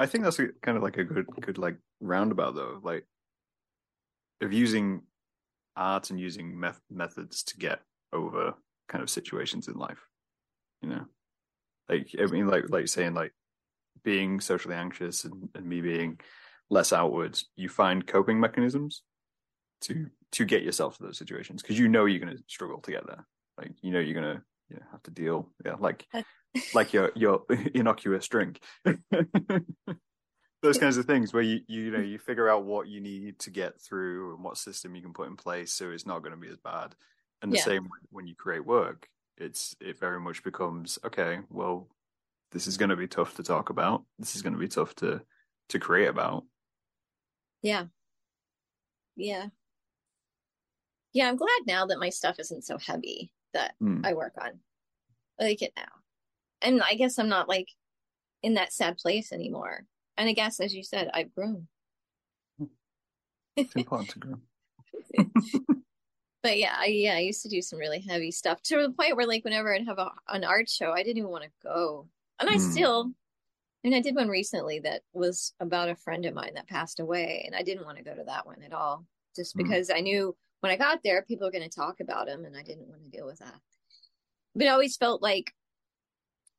[0.00, 3.06] I think that's a, kind of like a good, good like roundabout though, like
[4.40, 5.02] of using
[5.76, 8.54] art and using meth- methods to get over
[8.88, 10.00] kind of situations in life.
[10.80, 11.04] You know,
[11.86, 13.34] like I mean, like like saying like
[14.02, 16.18] being socially anxious and, and me being
[16.70, 19.02] less outwards, you find coping mechanisms
[19.82, 22.90] to to get yourself to those situations because you know you're going to struggle to
[22.90, 23.26] get there.
[23.58, 25.48] Like you know you're going to you know, have to deal.
[25.64, 26.22] Yeah, like uh,
[26.74, 27.42] like your your
[27.74, 28.62] innocuous drink.
[30.62, 32.10] Those kinds of things where you you know mm.
[32.10, 35.28] you figure out what you need to get through and what system you can put
[35.28, 36.94] in place so it's not going to be as bad.
[37.42, 37.64] And the yeah.
[37.64, 41.38] same when you create work, it's it very much becomes okay.
[41.48, 41.88] Well,
[42.52, 44.04] this is going to be tough to talk about.
[44.18, 45.22] This is going to be tough to
[45.70, 46.44] to create about.
[47.62, 47.84] Yeah.
[49.16, 49.46] Yeah.
[51.12, 54.04] Yeah, I'm glad now that my stuff isn't so heavy that mm.
[54.04, 54.60] I work on.
[55.38, 56.00] I like it now
[56.62, 57.68] and I guess I'm not like
[58.42, 59.84] in that sad place anymore.
[60.16, 61.68] And I guess, as you said, I've grown.
[63.56, 64.34] It's important to grow.
[66.42, 69.16] but yeah, I, yeah, I used to do some really heavy stuff to the point
[69.16, 72.06] where, like, whenever I'd have a, an art show, I didn't even want to go.
[72.38, 72.60] And I mm.
[72.60, 73.10] still,
[73.82, 77.44] and I did one recently that was about a friend of mine that passed away,
[77.46, 79.62] and I didn't want to go to that one at all, just hmm.
[79.62, 79.96] because mm.
[79.96, 82.62] I knew when I got there, people were going to talk about him, and I
[82.62, 83.60] didn't want to deal with that.
[84.54, 85.52] But it always felt like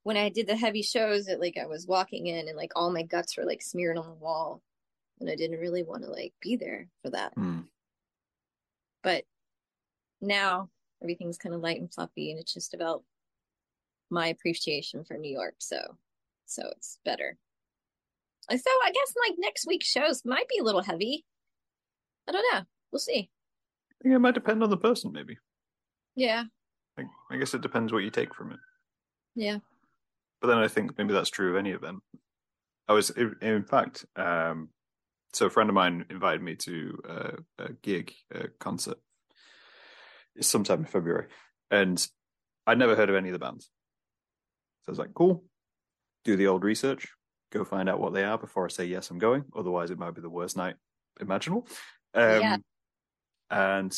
[0.04, 2.92] when I did the heavy shows that like I was walking in and like all
[2.92, 4.62] my guts were like smeared on the wall
[5.20, 7.36] and I didn't really want to like be there for that.
[7.36, 7.66] Mm.
[9.04, 9.26] But
[10.20, 10.70] now
[11.02, 13.04] everything's kind of light and fluffy and it's just about
[14.10, 15.56] my appreciation for New York.
[15.60, 15.98] So
[16.46, 17.38] so it's better.
[18.50, 21.26] So I guess like next week's shows might be a little heavy.
[22.28, 22.62] I don't know.
[22.92, 23.30] We'll see.
[24.02, 25.38] Think it might depend on the person, maybe.
[26.16, 26.44] Yeah.
[26.98, 28.60] I, I guess it depends what you take from it.
[29.36, 29.60] Yeah.
[30.42, 32.00] But then I think maybe that's true of any event.
[32.88, 34.70] I was, in fact, um,
[35.34, 38.98] so a friend of mine invited me to uh, a gig, a concert,
[40.42, 41.28] sometime in February,
[41.70, 42.06] and
[42.66, 43.70] I'd never heard of any of the bands.
[44.82, 45.46] So I was like, cool,
[46.26, 47.08] do the old research,
[47.52, 49.46] go find out what they are before I say yes, I'm going.
[49.56, 50.76] Otherwise, it might be the worst night
[51.20, 51.68] imaginable.
[52.14, 52.58] Um, Yeah.
[53.52, 53.96] And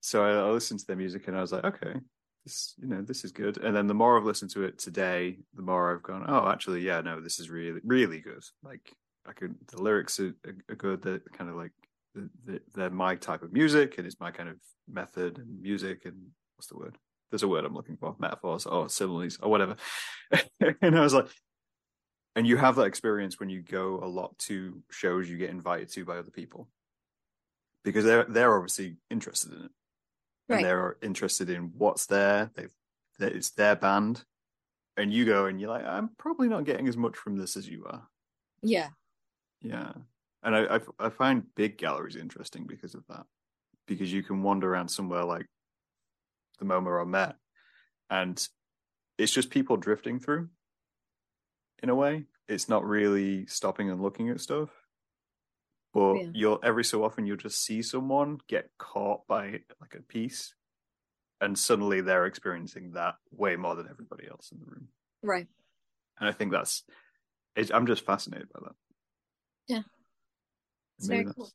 [0.00, 1.94] so I, listened to their music, and I was like, okay,
[2.44, 3.58] this, you know, this is good.
[3.58, 6.80] And then the more I've listened to it today, the more I've gone, oh, actually,
[6.80, 8.42] yeah, no, this is really, really good.
[8.64, 8.92] Like,
[9.26, 10.34] I could, the lyrics are,
[10.68, 11.02] are good.
[11.02, 11.70] They're kind of like,
[12.14, 14.56] the, they're my type of music, and it's my kind of
[14.92, 16.16] method and music, and
[16.56, 16.98] what's the word?
[17.30, 19.76] There's a word I'm looking for, metaphors or oh, similes or whatever.
[20.82, 21.28] and I was like,
[22.34, 25.92] and you have that experience when you go a lot to shows you get invited
[25.92, 26.68] to by other people
[27.84, 29.70] because they're they're obviously interested in it
[30.48, 30.56] Right.
[30.56, 32.72] and they're interested in what's there they've
[33.18, 34.24] that it's their band
[34.96, 37.68] and you go and you're like i'm probably not getting as much from this as
[37.68, 38.08] you are
[38.62, 38.88] Yeah.
[39.62, 39.92] yeah
[40.42, 43.26] and i i, I find big galleries interesting because of that
[43.86, 45.46] because you can wander around somewhere like
[46.58, 47.36] the MoMA or Met,
[48.10, 48.46] and
[49.18, 50.50] it's just people drifting through.
[51.82, 54.68] In a way, it's not really stopping and looking at stuff,
[55.92, 56.30] but Yeah.
[56.34, 60.54] you'll every so often you'll just see someone get caught by like a piece,
[61.40, 64.88] and suddenly they're experiencing that way more than everybody else in the room.
[65.22, 65.48] Right.
[66.18, 66.84] And I think that's,
[67.72, 68.74] I'm just fascinated by that.
[69.66, 69.82] Yeah.
[70.98, 71.50] It's maybe very cool.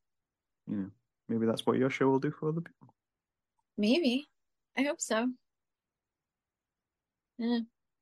[0.67, 0.89] you know,
[1.29, 2.93] maybe that's what your show will do for other people.
[3.77, 4.27] Maybe.
[4.77, 5.27] I hope so.
[7.37, 7.59] Yeah.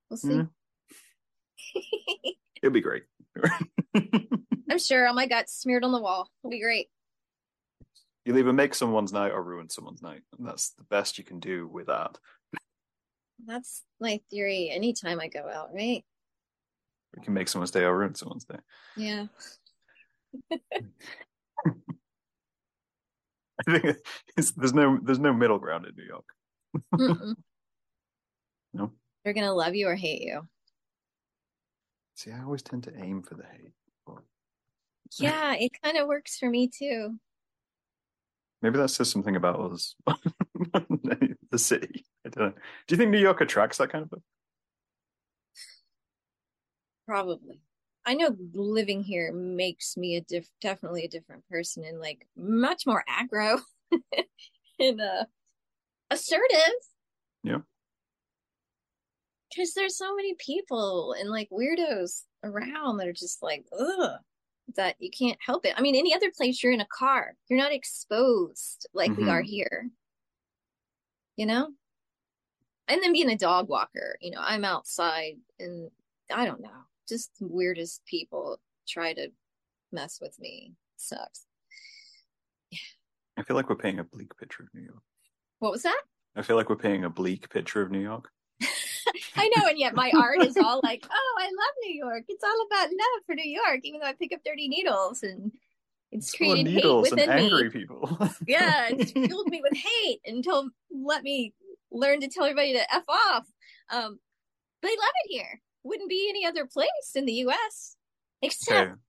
[0.10, 0.36] We'll see.
[0.36, 0.46] Yeah.
[2.62, 3.04] It'll be great.
[4.74, 5.08] I'm sure.
[5.08, 6.32] all my guts smeared on the wall.
[6.42, 6.88] It'll be great.
[8.26, 10.24] You'll either make someone's night or ruin someone's night.
[10.36, 12.18] And that's the best you can do with that.
[13.46, 16.04] That's my theory anytime I go out, right?
[17.16, 18.58] We can make someone's day or ruin someone's day.
[18.98, 19.28] Yeah.
[20.52, 20.54] I
[23.68, 23.98] think
[24.36, 26.26] it's, there's no there's no middle ground in New York.
[28.74, 28.92] No.
[29.24, 30.48] They're to love you or hate you.
[32.16, 33.74] See, I always tend to aim for the hate.
[35.20, 37.18] Yeah, it kind of works for me too.
[38.62, 39.96] maybe that says something about us,
[41.52, 42.06] the city.
[42.26, 42.54] I don't know.
[42.88, 44.24] Do you think New York attracts that kind of thing?
[47.06, 47.60] Probably.
[48.06, 52.86] I know living here makes me a diff definitely a different person and like much
[52.86, 53.62] more aggro
[54.80, 55.26] and uh
[56.10, 56.58] assertive.
[57.44, 57.60] Yeah.
[59.50, 64.20] Because there's so many people and like weirdos around that are just like, ugh,
[64.76, 65.74] that you can't help it.
[65.78, 69.32] I mean, any other place you're in a car, you're not exposed like we Mhm.
[69.32, 69.90] are here.
[71.36, 71.74] You know?
[72.88, 75.90] And then being a dog walker, you know, I'm outside and
[76.32, 79.32] I don't know, just the weirdest people try to
[79.92, 80.76] mess with me.
[80.98, 81.46] Sucks.
[82.70, 82.80] Yeah.
[83.38, 85.04] I feel like we're painting a bleak picture of New York.
[85.60, 86.02] What was that?
[86.36, 88.32] I feel like we're painting a bleak picture of New York.
[89.36, 92.24] I know, and yet my art is all like, oh, I love New York.
[92.28, 95.52] It's all about love for New York, even though I pick up dirty needles and
[96.12, 97.70] it's created hate needles and within angry me.
[97.70, 98.18] people.
[98.48, 101.54] Yeah, it's filled me with hate until let me
[101.92, 103.48] learn to tell everybody to F off.
[103.92, 104.20] Um,
[104.82, 105.62] but I love it here.
[105.84, 107.96] Wouldn't be any other place in the US.
[108.42, 109.00] Except Okay,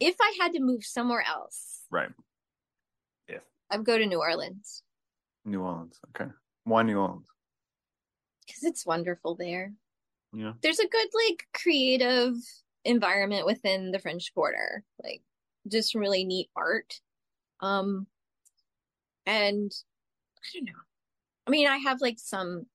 [0.00, 2.10] if I had to move somewhere else, right.
[3.28, 4.82] If I'd go to New Orleans
[5.44, 5.98] New Orleans.
[6.10, 6.30] Okay.
[6.64, 7.26] Why New Orleans?
[8.46, 9.72] Because it's wonderful there.
[10.32, 10.52] Yeah.
[10.62, 12.34] There's a good like creative
[12.84, 15.22] environment within the French Quarter, like
[15.68, 17.00] just really neat art.
[17.60, 18.06] Um,
[19.26, 19.72] and
[20.36, 20.72] I don't know.
[21.46, 22.66] I mean, I have like some.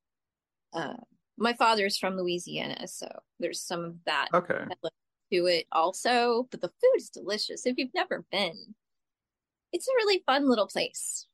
[0.74, 0.94] Uh,
[1.38, 3.08] my father's from Louisiana, so
[3.40, 4.66] there's some of that Okay.
[5.32, 6.48] to it also.
[6.52, 7.66] But the food is delicious.
[7.66, 8.76] If you've never been,
[9.72, 11.28] it's a really fun little place.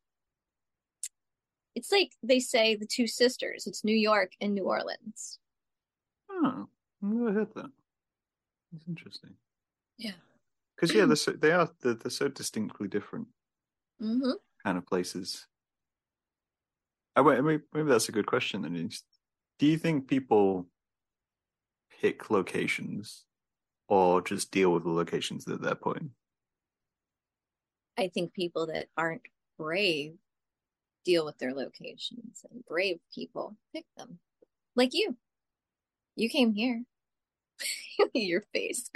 [1.75, 3.67] It's like they say the two sisters.
[3.67, 5.39] It's New York and New Orleans.
[6.31, 6.67] Oh,
[7.03, 7.69] I've never heard that.
[8.71, 9.31] That's interesting.
[9.97, 10.11] Yeah.
[10.75, 13.27] Because yeah, they're so, they are they're, they're so distinctly different
[14.01, 14.31] Mm-hmm.
[14.65, 15.47] kind of places.
[17.15, 18.61] I wait, maybe, maybe that's a good question.
[18.63, 18.89] Then,
[19.57, 20.67] do you think people
[22.01, 23.23] pick locations
[23.87, 26.11] or just deal with the locations that they're put in?
[27.97, 29.21] I think people that aren't
[29.57, 30.15] brave
[31.05, 34.19] deal with their locations, and brave people pick them.
[34.75, 35.15] Like you.
[36.15, 36.83] You came here.
[38.13, 38.89] Your face.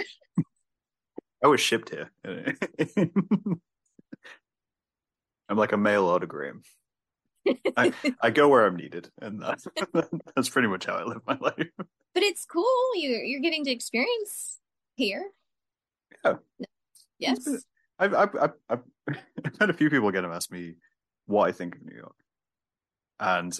[1.42, 2.10] I was shipped here.
[5.48, 6.62] I'm like a mail autogram.
[7.76, 9.66] I, I go where I'm needed, and that's,
[10.36, 11.70] that's pretty much how I live my life.
[12.14, 12.94] But it's cool.
[12.94, 14.58] You you're getting to experience
[14.96, 15.30] here.
[16.24, 16.34] Yeah.
[17.18, 17.48] Yes.
[17.98, 18.82] I've, I've, I've, I've
[19.58, 20.74] had a few people get to ask me
[21.30, 22.16] what I think of New York,
[23.18, 23.58] and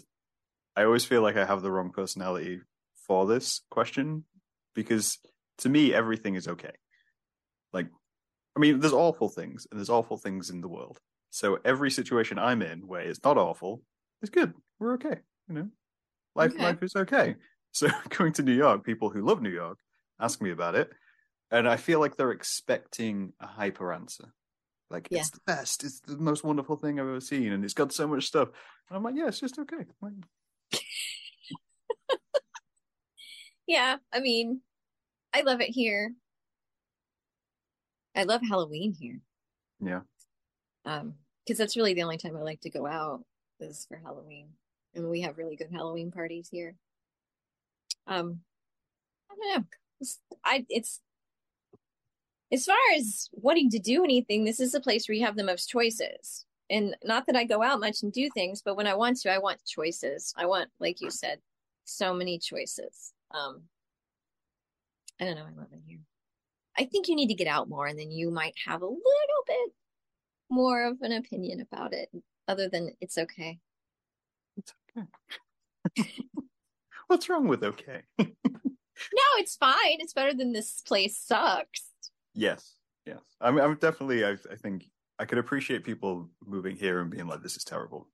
[0.76, 2.60] I always feel like I have the wrong personality
[3.06, 4.24] for this question
[4.74, 5.18] because
[5.58, 6.72] to me everything is okay.
[7.72, 7.88] Like,
[8.56, 10.98] I mean, there's awful things and there's awful things in the world.
[11.30, 13.82] So every situation I'm in where it's not awful
[14.22, 14.54] is good.
[14.78, 15.18] We're okay.
[15.48, 15.68] You know,
[16.34, 16.64] life Okay.
[16.64, 17.36] life is okay.
[17.72, 17.86] So
[18.18, 19.78] going to New York, people who love New York
[20.18, 20.90] ask me about it,
[21.52, 24.34] and I feel like they're expecting a hyper answer.
[24.90, 25.20] Like Yeah.
[25.20, 28.08] it's the best, it's the most wonderful thing I've ever seen, and it's got so
[28.08, 28.48] much stuff.
[28.88, 29.84] And I'm like, yeah, it's just okay.
[30.02, 30.12] Like,
[33.66, 34.62] Yeah, I mean,
[35.32, 36.12] I love it here.
[38.16, 39.20] I love Halloween here.
[39.80, 40.00] yeah,
[40.84, 41.14] Um,
[41.46, 43.22] because that's really the only time I like to go out
[43.60, 44.48] is for Halloween.
[44.94, 46.74] And we have really good Halloween parties here.
[48.08, 48.40] Um,
[49.30, 49.64] I don't know.
[50.00, 51.00] It's, I it's
[52.52, 55.44] as far as wanting to do anything, this is a place where you have the
[55.44, 56.44] most choices.
[56.68, 59.32] And not that I go out much and do things, but when I want to,
[59.32, 60.32] I want choices.
[60.36, 61.40] I want, like you said,
[61.84, 63.12] so many choices.
[63.32, 63.62] Um,
[65.20, 65.46] I don't know.
[65.46, 65.98] I love it here.
[66.78, 69.44] I think you need to get out more, and then you might have a little
[69.46, 69.72] bit
[70.48, 72.08] more of an opinion about it,
[72.46, 73.58] other than it's okay.
[74.56, 76.08] it's okay.
[77.08, 78.02] What's wrong with okay?
[79.12, 79.96] No, it's fine.
[79.98, 81.89] It's better than this place sucks.
[82.34, 82.76] Yes,
[83.06, 83.20] yes.
[83.40, 84.24] I'm, I'm definitely.
[84.24, 84.84] I, I think
[85.18, 88.08] I could appreciate people moving here and being like, "This is terrible.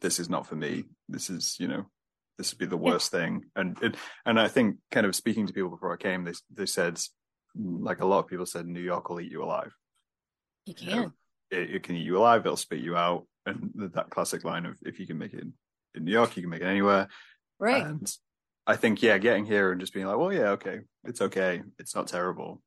[0.00, 0.84] This is not for me.
[1.08, 1.86] This is, you know,
[2.38, 2.92] this would be the Yeah.
[2.92, 6.24] worst thing." And it, and I think, kind of speaking to people before I came,
[6.24, 7.00] they they said,
[7.54, 9.74] like a lot of people said, New York will eat you alive.
[10.66, 11.12] You You know, can.
[11.50, 12.42] it, it can eat you alive.
[12.44, 13.26] It'll spit you out.
[13.46, 15.44] And that classic line of, "If you can make it
[15.94, 17.08] in New York, you can make it anywhere."
[17.58, 17.86] Right.
[17.86, 18.10] And
[18.66, 21.94] I think, yeah, getting here and just being like, well, yeah, okay, it's okay, it's
[21.94, 22.62] not terrible,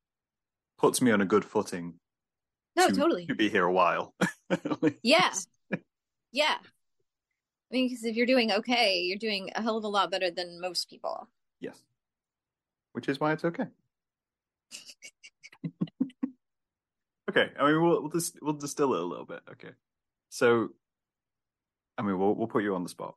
[0.79, 1.93] puts me on a good footing
[2.75, 3.25] no, to, totally.
[3.27, 4.15] to be here a while.
[5.03, 5.31] Yeah.
[6.31, 6.55] Yeah.
[6.57, 10.31] I mean, because if you're doing okay, you're doing a hell of a lot better
[10.31, 11.27] than most people.
[11.59, 11.79] Yes.
[12.93, 13.67] Which is why it's okay.
[17.29, 17.51] okay.
[17.59, 19.41] I mean, we'll we'll, just, we'll distill it a little bit.
[19.51, 19.71] Okay.
[20.29, 20.69] So,
[21.97, 23.15] I mean, we'll we'll put you on the spot.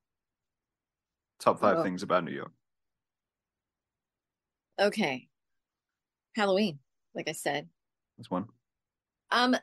[1.41, 1.83] Top five Oh.
[1.83, 2.53] things about New York.
[4.79, 5.29] Okay.
[6.37, 6.79] Halloween,
[7.15, 7.69] like I said.
[8.17, 8.47] That's one.
[9.31, 9.57] Um,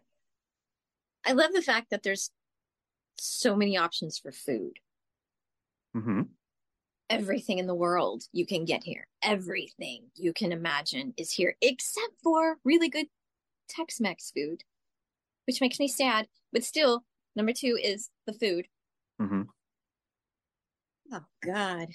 [1.26, 2.32] I love the fact that there's
[3.18, 4.80] so many options for food.
[5.96, 6.22] Mm-hmm.
[7.10, 9.08] Everything in the world you can get here.
[9.24, 13.08] Everything you can imagine is here, except for really good
[13.70, 14.64] Tex-Mex food,
[15.46, 16.28] which makes me sad.
[16.52, 17.04] But still,
[17.36, 18.68] number two is the food.
[19.22, 19.44] Mm-hmm.
[21.12, 21.88] Oh God.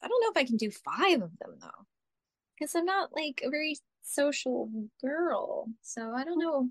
[0.00, 1.86] I don't know if I can do five of them though.
[2.58, 4.68] Because I'm not like a very social
[5.00, 5.66] girl.
[5.82, 6.70] So I don't know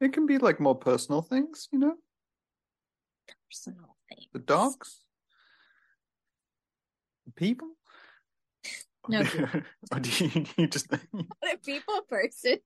[0.00, 1.94] It can be like more personal things, you know,
[3.48, 4.26] personal things.
[4.32, 5.04] the dogs,
[7.26, 7.68] the people.
[9.08, 9.20] No.
[9.92, 12.58] or do you, you just I'm people person.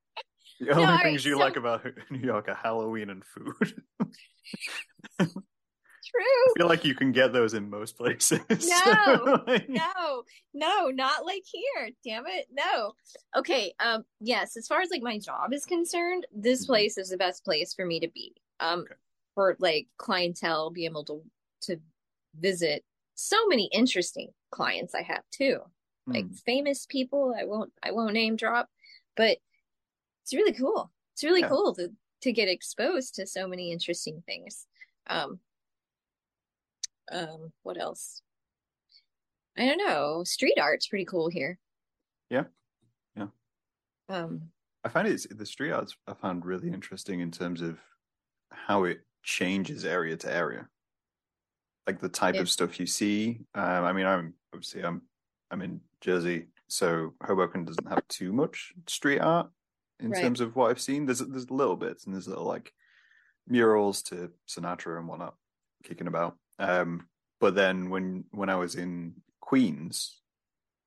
[0.61, 3.83] the only right, things you so- like about New York are Halloween and food?
[6.07, 6.23] True.
[6.23, 8.41] I feel like you can get those in most places.
[8.87, 10.23] No, Like- No,
[10.55, 11.91] no, not like here.
[12.05, 12.47] Damn it.
[12.53, 12.93] No.
[13.37, 13.75] Okay.
[13.81, 16.67] Um, yes, as far as like my job is concerned, this Mhm.
[16.69, 18.35] place is the best place for me to be.
[18.61, 18.95] Um, Okay.
[19.35, 21.23] for like clientele, be able to
[21.63, 21.81] to
[22.39, 22.85] visit
[23.15, 25.61] so many interesting clients I have too.
[26.07, 26.33] Like Hmm.
[26.35, 27.35] famous people.
[27.37, 28.71] I won't I won't name drop,
[29.17, 29.39] but
[30.23, 30.93] it's really cool.
[31.15, 31.49] It's really Yeah.
[31.49, 31.93] cool to
[32.23, 34.67] to get exposed to so many interesting things.
[35.09, 35.41] Um
[37.13, 38.23] um what else?
[39.57, 40.25] I don't know.
[40.25, 41.59] Street art's pretty cool here.
[42.31, 42.47] Yeah.
[43.17, 43.29] Yeah.
[44.09, 44.53] Um
[44.85, 47.81] I find it's the street arts I found really interesting in terms of
[48.53, 50.71] how it changes area to area.
[51.87, 52.41] Like the type Yeah.
[52.41, 53.41] of stuff you see.
[53.55, 55.03] Um, I mean, I'm obviously I'm
[55.51, 59.51] I'm in Jersey, so Hoboken doesn't have too much street art
[60.01, 60.13] in Right.
[60.13, 61.07] terms of what I've seen.
[61.07, 62.73] There's there's little bits and there's little like
[63.49, 65.37] murals to Sinatra and whatnot
[65.85, 66.39] kicking about.
[66.59, 67.09] Um,
[67.41, 70.21] but then when when I was in Queens,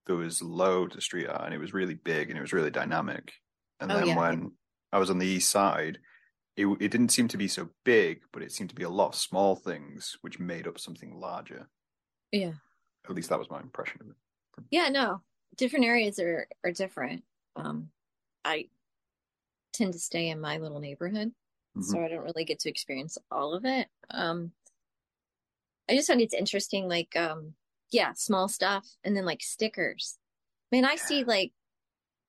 [0.07, 2.72] there was loads of street art and it was really big and it was really
[2.72, 3.32] dynamic.
[3.80, 4.17] And Oh, then yeah.
[4.17, 4.51] when
[4.91, 5.99] I was on the east side,
[6.57, 9.09] it it didn't seem to be so big, but it seemed to be a lot
[9.09, 11.70] of small things which made up something larger.
[12.32, 12.53] yeah.
[13.07, 14.15] At least that was my impression of it.
[14.72, 15.22] Yeah, no.
[15.55, 17.24] Different areas are are different.
[17.55, 17.91] Um
[18.43, 18.70] I
[19.74, 21.32] tend to stay in my little neighborhood.
[21.78, 21.84] Mhm.
[21.84, 23.88] so I don't really get to experience all of it.
[24.09, 24.51] Um,
[25.89, 27.53] I just find it's interesting, like, um,
[27.91, 30.17] yeah, small stuff, and then like stickers.
[30.71, 31.51] Man, I see like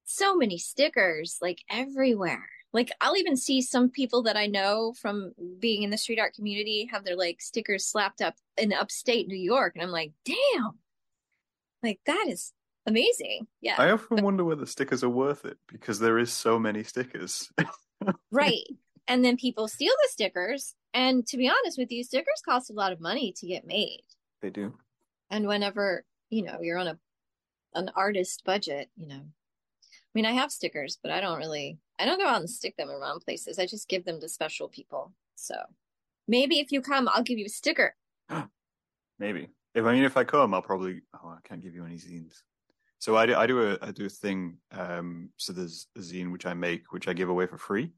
[0.05, 2.49] so many stickers like everywhere.
[2.73, 6.35] like I'll even see some people that I know from being in the street art
[6.35, 10.79] community have their like stickers slapped up in upstate New York, and I'm like, damn,
[11.83, 12.53] like that is
[12.87, 13.47] amazing.
[13.61, 17.51] Yeah, I often wonder whether stickers are worth it because there is so many stickers.
[18.31, 18.65] right,
[19.11, 22.75] and then people steal the stickers, and to be honest with you, stickers cost a
[22.75, 24.05] lot of money to get made.
[24.41, 24.73] They do,
[25.29, 26.99] and whenever you know you're on a
[27.75, 29.23] an artist budget, you know.
[29.23, 32.77] I mean, I have stickers, but I don't really I don't go out and stick
[32.77, 33.59] them around places.
[33.59, 35.13] I just give them to special people.
[35.35, 35.57] So
[36.29, 37.97] maybe if you come, I'll give you a sticker.
[39.19, 39.49] maybe.
[39.75, 41.03] If I mean, if I come, I'll probably.
[41.15, 42.43] Oh, I can't give you any zines.
[43.01, 43.35] So I do.
[43.35, 43.79] I do a.
[43.83, 44.59] I do a thing.
[44.71, 45.31] Um.
[45.37, 47.91] So there's a zine which I make, which I give away for free,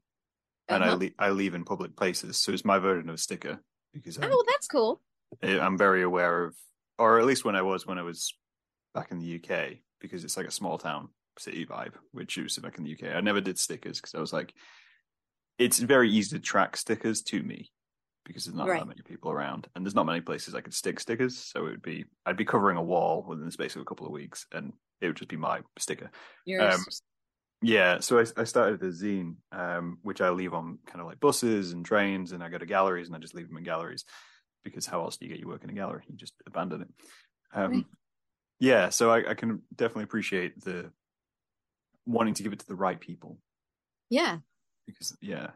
[0.69, 0.93] and uh-huh.
[0.93, 1.13] I leave.
[1.19, 2.37] I leave in public places.
[2.37, 3.59] So it's my version of a sticker
[3.93, 4.17] because.
[4.17, 5.01] I'm, oh, that's cool.
[5.41, 6.55] I'm very aware of,
[6.97, 8.33] or at least when I was when I was
[8.93, 11.09] back in the UK, because it's like a small town
[11.39, 13.15] city vibe with juice back in the UK.
[13.15, 14.53] I never did stickers because I was like,
[15.57, 17.71] it's very easy to track stickers to me
[18.25, 18.79] because there's not right.
[18.79, 21.37] that many people around and there's not many places I could stick stickers.
[21.37, 24.05] So it would be, I'd be covering a wall within the space of a couple
[24.05, 26.09] of weeks and it would just be my sticker.
[26.73, 26.85] Um,
[27.63, 27.99] yeah.
[27.99, 31.71] So I, I started a zine, um, which I leave on kind of like buses
[31.71, 34.05] and trains and I go to galleries and I just leave them in galleries
[34.63, 36.03] because how else do you get your work in a gallery?
[36.07, 36.87] You just abandon it.
[37.53, 37.85] Um, right.
[38.59, 38.89] Yeah.
[38.89, 40.91] So I, I can definitely appreciate the
[42.05, 43.37] wanting to give it to the right people.
[44.09, 44.37] Yeah.
[44.85, 45.51] Because yeah,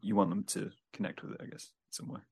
[0.00, 2.26] you want them to connect with it, I guess, somewhere.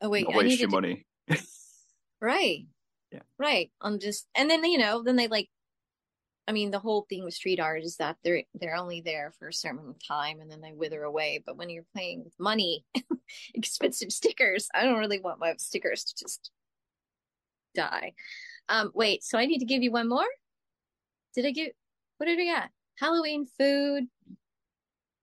[0.00, 0.74] oh wait, not waste your to...
[0.74, 1.06] money.
[2.20, 2.66] right.
[3.10, 3.20] Yeah.
[3.38, 3.70] Right.
[3.80, 5.48] I'm just, and then you know, then they like.
[6.48, 9.48] I mean, the whole thing with street art is that they're they're only there for
[9.48, 11.42] a certain amount of time, and then they wither away.
[11.44, 12.84] But when you're playing with money,
[13.54, 16.50] expensive stickers, I don't really want my stickers to just
[17.74, 18.14] die.
[18.68, 20.26] Um, wait, so I need to give you one more.
[21.34, 21.68] Did I give?
[22.18, 22.70] What did we got?
[22.98, 24.04] Halloween food,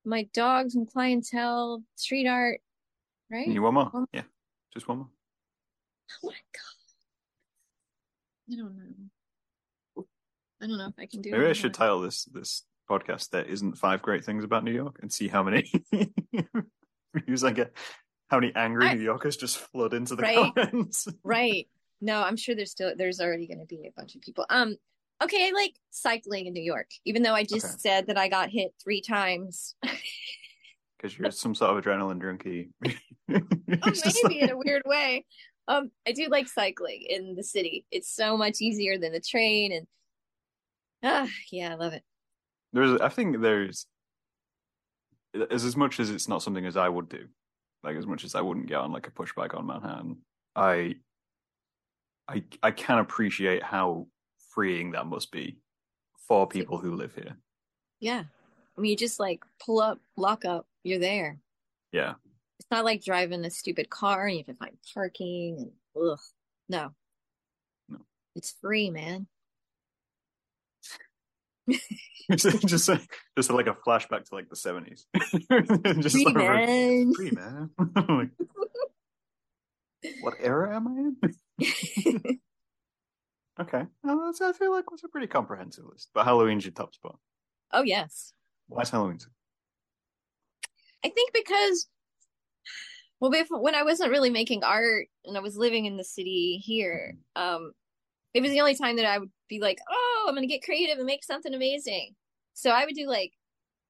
[0.05, 2.61] my dogs and clientele, street art,
[3.29, 3.47] right?
[3.47, 3.85] You one more?
[3.85, 4.23] One Yeah,
[4.73, 5.09] just one more.
[6.23, 6.93] Oh my god!
[8.53, 9.09] I don't know.
[10.61, 11.31] I don't know if I can do.
[11.31, 14.99] Maybe I should title this this podcast "There Isn't Five Great Things About New York"
[15.01, 15.71] and see how many
[17.15, 17.75] views I get.
[18.29, 21.07] How many angry I, New Yorkers just flood into the right, comments?
[21.23, 21.67] right.
[22.01, 24.45] No, I'm sure there's still there's already going to be a bunch of people.
[24.49, 24.75] Um,
[25.23, 27.75] okay, I like cycling in New York, even though I just okay.
[27.79, 29.75] said that I got hit three times.
[31.01, 32.71] Because you're some sort of adrenaline junkie.
[32.85, 32.91] oh,
[33.29, 35.25] maybe in a weird way.
[35.65, 37.85] Um, I do like cycling in the city.
[37.89, 39.87] It's so much easier than the train, and
[41.03, 42.03] ah, yeah, I love it.
[42.73, 43.85] There's, I think there's,
[45.51, 47.27] as as much as it's not something as I would do,
[47.83, 50.17] like as much as I wouldn't get on like a pushback on Manhattan,
[50.55, 50.95] I,
[52.27, 54.07] I, I can appreciate how
[54.49, 55.57] freeing that must be
[56.27, 57.37] for people who live here.
[57.99, 58.23] Yeah.
[58.77, 61.39] I mean, you just like pull up, lock up, you're there.
[61.91, 62.13] Yeah.
[62.59, 65.71] It's not like driving a stupid car and you have to find parking and
[66.11, 66.19] ugh.
[66.67, 66.91] No.
[67.87, 67.97] No.
[68.35, 69.27] It's free, man.
[72.31, 72.89] just just
[73.37, 75.05] just like a flashback to like the seventies.
[75.99, 77.13] just free, like man.
[77.13, 77.69] free man.
[80.21, 81.25] what era am I
[81.61, 82.39] in?
[83.59, 87.17] Okay, well, I feel like was a pretty comprehensive list, but Halloween's your top spot.
[87.73, 88.33] Oh yes.
[88.67, 89.19] Why is Halloween?
[91.03, 91.87] I think because,
[93.19, 96.61] well, before, when I wasn't really making art and I was living in the city
[96.63, 97.73] here, um,
[98.33, 100.97] it was the only time that I would be like, oh, I'm gonna get creative
[100.97, 102.15] and make something amazing.
[102.53, 103.33] So I would do like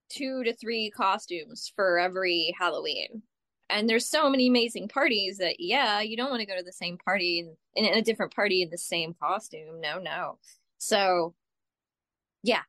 [0.09, 3.21] two to three costumes for every Halloween.
[3.69, 6.71] And there's so many amazing parties that yeah you don't want to go to the
[6.71, 7.39] same party
[7.75, 9.79] and in a different party in the same costume.
[9.81, 10.39] No no.
[10.77, 11.35] So
[12.43, 12.61] yeah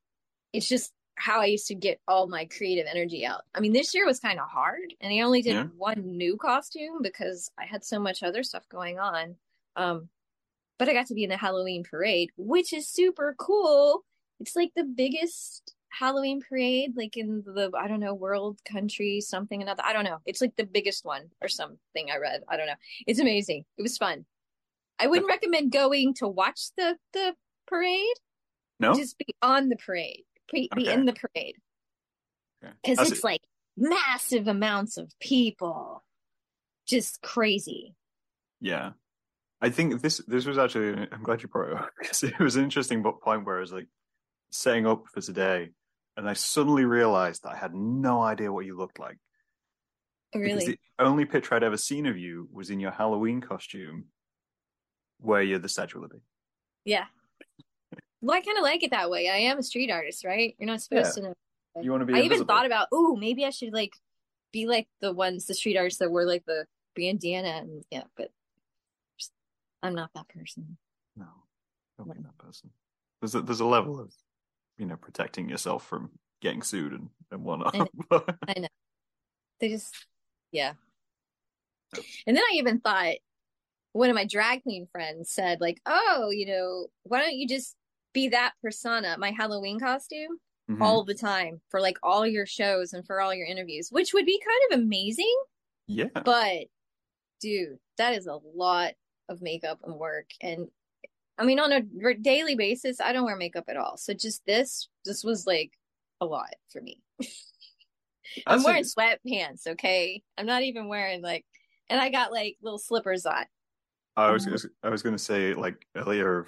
[0.53, 3.43] it's just how i used to get all my creative energy out.
[3.55, 5.67] I mean this year was kind of hard and i only did yeah.
[5.77, 9.37] one new costume because i had so much other stuff going on.
[9.77, 10.09] Um
[10.81, 14.03] but i got to be in the halloween parade which is super cool
[14.41, 19.61] it's like the biggest Halloween parade, like in the I don't know world country something
[19.61, 19.83] another.
[19.85, 20.19] I don't know.
[20.25, 22.11] It's like the biggest one or something.
[22.11, 22.43] I read.
[22.49, 22.75] I don't know.
[23.07, 23.65] It's amazing.
[23.77, 24.25] It was fun.
[24.99, 27.35] I wouldn't recommend going to watch the the
[27.67, 28.17] parade.
[28.79, 30.25] No, just be on the parade.
[30.53, 30.93] Be, okay.
[30.93, 31.57] in the parade
[32.61, 33.09] because okay.
[33.09, 33.25] it's it?
[33.25, 33.43] like
[33.77, 36.03] massive amounts of people,
[36.87, 37.95] just crazy.
[38.61, 38.93] Yeah,
[39.61, 41.07] I think this this was actually.
[41.13, 43.73] I'm glad you brought it up because it was an interesting point where I was
[43.73, 43.89] like
[44.51, 45.71] setting up for today
[46.17, 49.17] and I suddenly realized that I had no idea what you looked like.
[50.35, 50.55] Oh, really?
[50.55, 54.07] Because the only picture I'd ever seen of you was in your Halloween costume,
[55.19, 56.23] where you're the Statue of Liberty.
[56.85, 57.05] Yeah.
[58.21, 59.29] well, I kind of like it that way.
[59.29, 60.55] I am a street artist, right?
[60.59, 61.23] You're not supposed yeah.
[61.23, 61.35] to know.
[61.83, 62.15] You want to be?
[62.15, 63.93] I even thought about, oh, maybe I should like
[64.53, 68.31] be like the ones, the street artists that were like the bandana and yeah, but
[69.83, 70.77] I'm not that person.
[71.17, 71.27] No,
[71.99, 72.71] don't be that person.
[73.21, 74.13] There's a there's a level of,
[74.79, 76.11] you know, protecting yourself from
[76.43, 77.75] getting sued and and whatnot.
[77.75, 78.67] I know.
[79.61, 79.95] They just,
[80.53, 80.73] yeah.
[82.27, 83.17] And then I even thought
[83.93, 87.77] one of my drag queen friends said, like, oh, you know, why don't you just
[88.15, 90.39] be that persona, my Halloween costume,
[90.71, 90.81] Mhm.
[90.81, 94.25] all the time for like all your shows and for all your interviews, which would
[94.25, 95.37] be kind of amazing.
[95.89, 96.69] yeah, But
[97.41, 98.95] dude, that is a lot
[99.31, 100.27] of makeup and work.
[100.43, 100.69] And
[101.39, 103.97] I mean, on a daily basis, I don't wear makeup at all.
[103.97, 105.73] So just this, this was like
[106.21, 107.01] a lot for me.
[108.47, 110.23] I'm wearing sweatpants, okay?
[110.37, 111.45] I'm not even wearing like,
[111.89, 113.47] and I got like little slippers on.
[114.17, 114.67] I was mm-hmm.
[114.83, 116.47] I was going to say like earlier.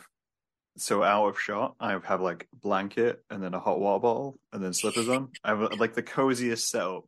[0.79, 4.65] So out of shot, I have like blanket and then a hot water bottle and
[4.65, 5.29] then slippers on.
[5.45, 7.05] I have like the coziest setup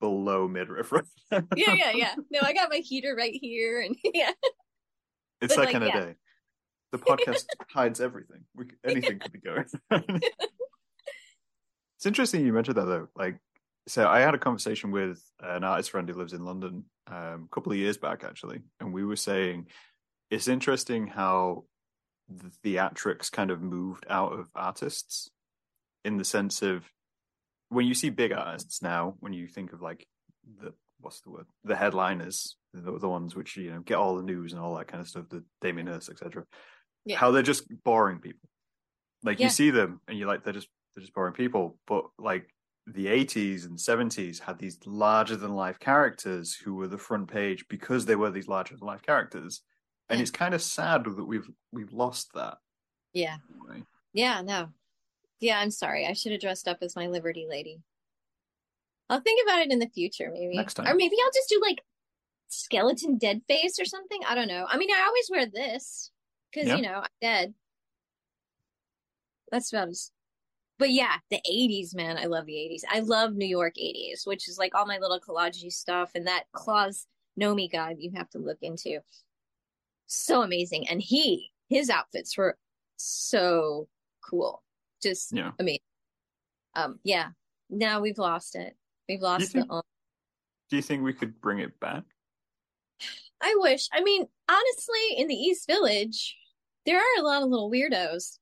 [0.00, 0.92] below midriff.
[0.92, 1.04] Right?
[1.56, 2.14] Yeah, yeah, yeah.
[2.30, 4.30] No, I got my heater right here, and yeah,
[5.40, 6.00] It's But, that like, kind of yeah.
[6.00, 6.14] day.
[6.92, 8.44] The podcast hides everything.
[8.54, 9.66] We, anything could be going.
[11.96, 13.08] it's interesting you mentioned that though.
[13.14, 13.38] Like,
[13.86, 17.54] so I had a conversation with an artist friend who lives in London um, a
[17.54, 19.66] couple of years back, actually, and we were saying
[20.30, 21.64] it's interesting how
[22.28, 25.30] the theatrics kind of moved out of artists
[26.04, 26.84] in the sense of
[27.70, 30.06] when you see big artists now, when you think of like
[30.60, 34.22] the what's the word, the headliners, the, the ones which you know get all the
[34.22, 35.94] news and all that kind of stuff, the Damien mm-hmm.
[35.94, 36.44] Hirst, etc.
[37.04, 37.16] Yeah.
[37.18, 38.48] How they're just boring people.
[39.22, 39.46] Like Yeah.
[39.46, 42.48] you see them and you're like they're just they're just boring people, but like
[42.86, 47.66] the 80s and 70s had these larger than life characters who were the front page
[47.68, 49.60] because they were these larger than life characters.
[50.08, 50.22] And Yeah.
[50.22, 52.58] it's kind of sad that we've we've lost that.
[53.12, 53.82] yeah, in a way.
[54.14, 54.40] yeah.
[54.42, 54.68] No,
[55.40, 55.58] yeah.
[55.60, 56.06] I'm sorry.
[56.06, 57.80] I should have dressed up as my Liberty Lady.
[59.10, 60.56] I'll think about it in the future, maybe.
[60.56, 60.86] Next time.
[60.86, 61.82] or maybe I'll just do like
[62.48, 64.20] skeleton dead face or something.
[64.26, 64.66] I don't know.
[64.68, 66.10] I mean, I always wear this
[66.52, 66.76] because Yeah.
[66.76, 67.54] you know I'm dead.
[69.50, 70.10] That's about as.
[70.78, 72.18] But yeah, the 80s, man.
[72.18, 72.82] I love the 80s.
[72.88, 76.44] I love New York 80s, which is like all my little collage stuff and that
[76.52, 77.06] Klaus
[77.40, 79.00] Nomi guide you have to look into.
[80.06, 80.88] So amazing.
[80.88, 82.56] And he, his outfits were
[82.96, 83.88] so
[84.28, 84.62] cool.
[85.02, 85.50] Just Yeah.
[85.58, 85.80] amazing.
[86.74, 87.30] Um, yeah.
[87.70, 88.76] Now we've lost it.
[89.08, 89.82] We've lost think- the.
[90.70, 92.04] Do you think we could bring it back?
[93.40, 93.88] I wish.
[93.92, 96.36] I mean, honestly, in the East Village,
[96.86, 98.38] there are a lot of little weirdos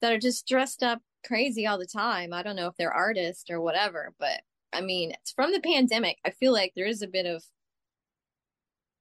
[0.00, 2.32] that are just dressed up crazy all the time.
[2.32, 4.40] I don't know if they're artists or whatever, but
[4.72, 6.18] I mean, it's from the pandemic.
[6.24, 7.44] I feel like there is a bit of,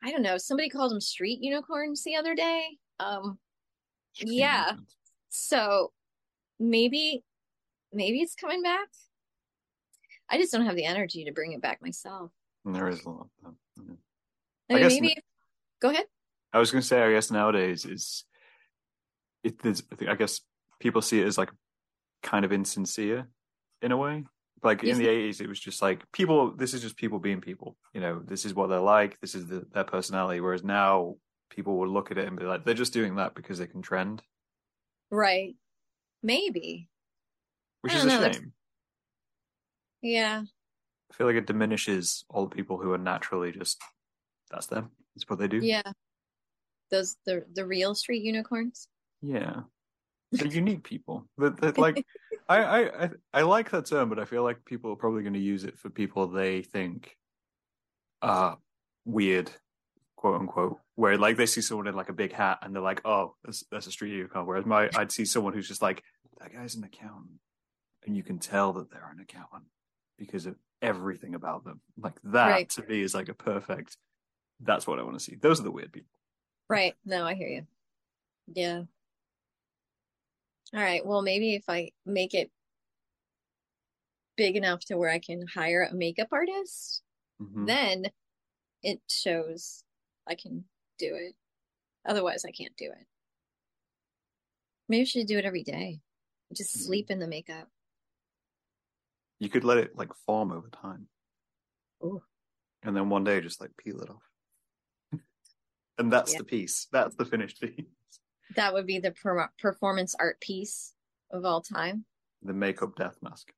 [0.03, 2.77] I don't know, somebody called them street unicorns the other day.
[2.99, 3.39] Um,
[4.15, 4.73] yeah.
[5.29, 5.91] So
[6.59, 7.23] maybe,
[7.93, 8.89] maybe it's coming back.
[10.29, 12.31] I just don't have the energy to bring it back myself.
[12.65, 13.21] There is a lot.
[13.21, 13.53] Of that.
[14.71, 15.15] I I mean, guess- maybe,
[15.81, 16.05] go ahead.
[16.53, 18.25] I was going to say, I guess nowadays is
[19.43, 19.61] it.
[19.61, 20.41] There's, I guess
[20.79, 21.49] people see it as like
[22.23, 23.27] kind of insincere
[23.81, 24.25] in a way.
[24.63, 26.51] Like in the eighties, it was just like people.
[26.51, 27.77] This is just people being people.
[27.93, 29.19] You know, this is what they're like.
[29.21, 30.39] This is the, their personality.
[30.41, 31.15] Whereas now,
[31.49, 33.81] people will look at it and be like, they're just doing that because they can
[33.81, 34.21] trend,
[35.09, 35.55] Right.
[36.21, 36.89] Maybe.
[37.81, 38.53] which is a know, shame.
[40.01, 40.43] Yeah.
[41.11, 43.81] I feel like it diminishes all the people who are naturally just
[44.51, 44.91] that's them.
[45.15, 45.57] That's what they do.
[45.57, 45.81] Yeah.
[46.89, 48.87] Those the the real street unicorns.
[49.21, 49.61] Yeah.
[50.31, 51.27] They're unique people.
[51.37, 52.05] That that, like
[52.49, 55.39] I, I I like that term, but I feel like people are probably going to
[55.39, 57.15] use it for people they think
[58.21, 58.57] are
[59.05, 59.51] weird,
[60.15, 60.77] quote unquote.
[60.95, 63.63] Where like they see someone in like a big hat and they're like, "Oh, that's
[63.71, 66.03] that's a street unicorn." Whereas my I'd see someone who's just like,
[66.39, 67.39] "That guy's an accountant,"
[68.05, 69.63] and you can tell that they're an accountant
[70.17, 71.81] because of everything about them.
[71.97, 72.69] Like that Right.
[72.71, 73.97] to me is like a perfect.
[74.63, 75.35] That's what I want to see.
[75.35, 76.09] Those are the weird people.
[76.69, 76.95] Right.
[77.03, 77.67] No, I hear you.
[78.53, 78.83] Yeah.
[80.73, 81.05] All right.
[81.05, 82.51] Well, maybe if I make it
[84.37, 87.03] big enough to where I can hire a makeup artist,
[87.41, 87.67] Mhm.
[87.67, 88.11] then
[88.81, 89.83] it shows
[90.25, 91.35] I can do it.
[92.05, 93.07] Otherwise, I can't do it.
[94.87, 96.01] Maybe I should do it every day.
[96.53, 96.79] Just Mhm.
[96.81, 97.69] sleep in the makeup.
[99.39, 101.09] You could let it like form over time.
[102.03, 102.23] Ooh.
[102.83, 104.30] And then one day just like peel it off.
[105.97, 106.39] And that's Yeah.
[106.39, 106.87] the piece.
[106.91, 107.85] That's the finished piece.
[108.55, 110.93] That would be the per performance art piece
[111.31, 112.05] of all time.
[112.43, 113.51] The makeup death mask.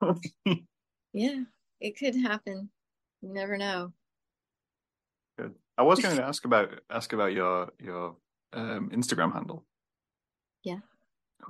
[1.14, 1.42] Yeah,
[1.80, 2.70] it could happen.
[3.22, 3.92] You never know.
[5.38, 5.54] Good.
[5.76, 8.16] I was going to ask about ask about your your
[8.52, 9.64] um, Instagram handle.
[10.62, 10.80] Yeah.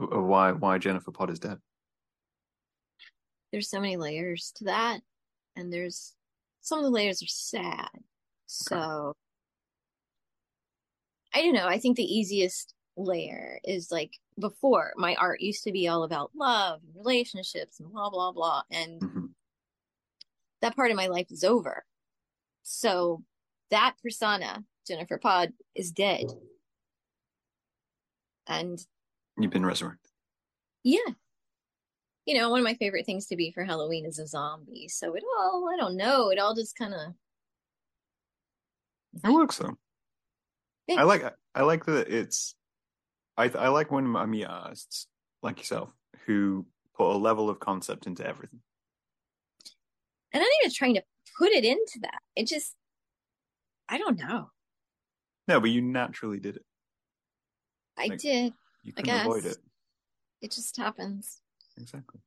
[0.01, 1.59] Uh, Why why Jennifer Pod is dead?
[3.51, 5.01] there's so many layers to that,
[5.57, 6.14] and there's
[6.61, 7.88] some of the layers are sad.
[8.49, 9.14] So
[11.34, 11.66] I don't know.
[11.68, 16.30] I think the easiest layer is like before my art used to be all about
[16.34, 19.24] love and relationships and blah blah blah and hmm
[20.61, 21.84] that part of my life is over
[22.64, 23.22] so
[23.70, 26.24] that persona jennifer pod is dead
[28.49, 28.84] and
[29.38, 30.11] You've been resurrected.
[30.82, 31.12] yeah
[32.26, 35.14] you know one of my favorite things to be for halloween is a zombie so
[35.14, 37.14] it all i don't know it all just kind of
[39.25, 39.77] It works though.
[40.87, 41.01] Yeah.
[41.01, 41.23] I like
[41.55, 42.55] I like that it's
[43.37, 45.07] I I like when I meet artists
[45.43, 45.91] like yourself
[46.27, 48.61] who put a level of concept into everything.
[50.33, 51.03] and i'm not even trying to
[51.39, 52.75] put it into that it just
[53.89, 54.51] i don't know
[55.47, 56.65] No, but you naturally did it.
[57.97, 58.53] i Like- did
[58.83, 59.59] You I couldn't avoid it.
[60.43, 61.41] it just happens
[61.81, 62.21] Exactly.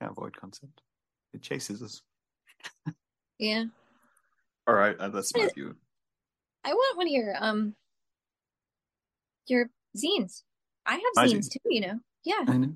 [0.00, 0.82] Can't avoid concept.
[1.34, 2.02] It chases us.
[3.38, 3.64] yeah
[4.66, 5.76] All right, that's my view.
[6.64, 7.74] I want one of your um
[9.46, 10.42] your zines.
[10.84, 12.00] I have My zines too, you know.
[12.24, 12.74] Yeah, I know.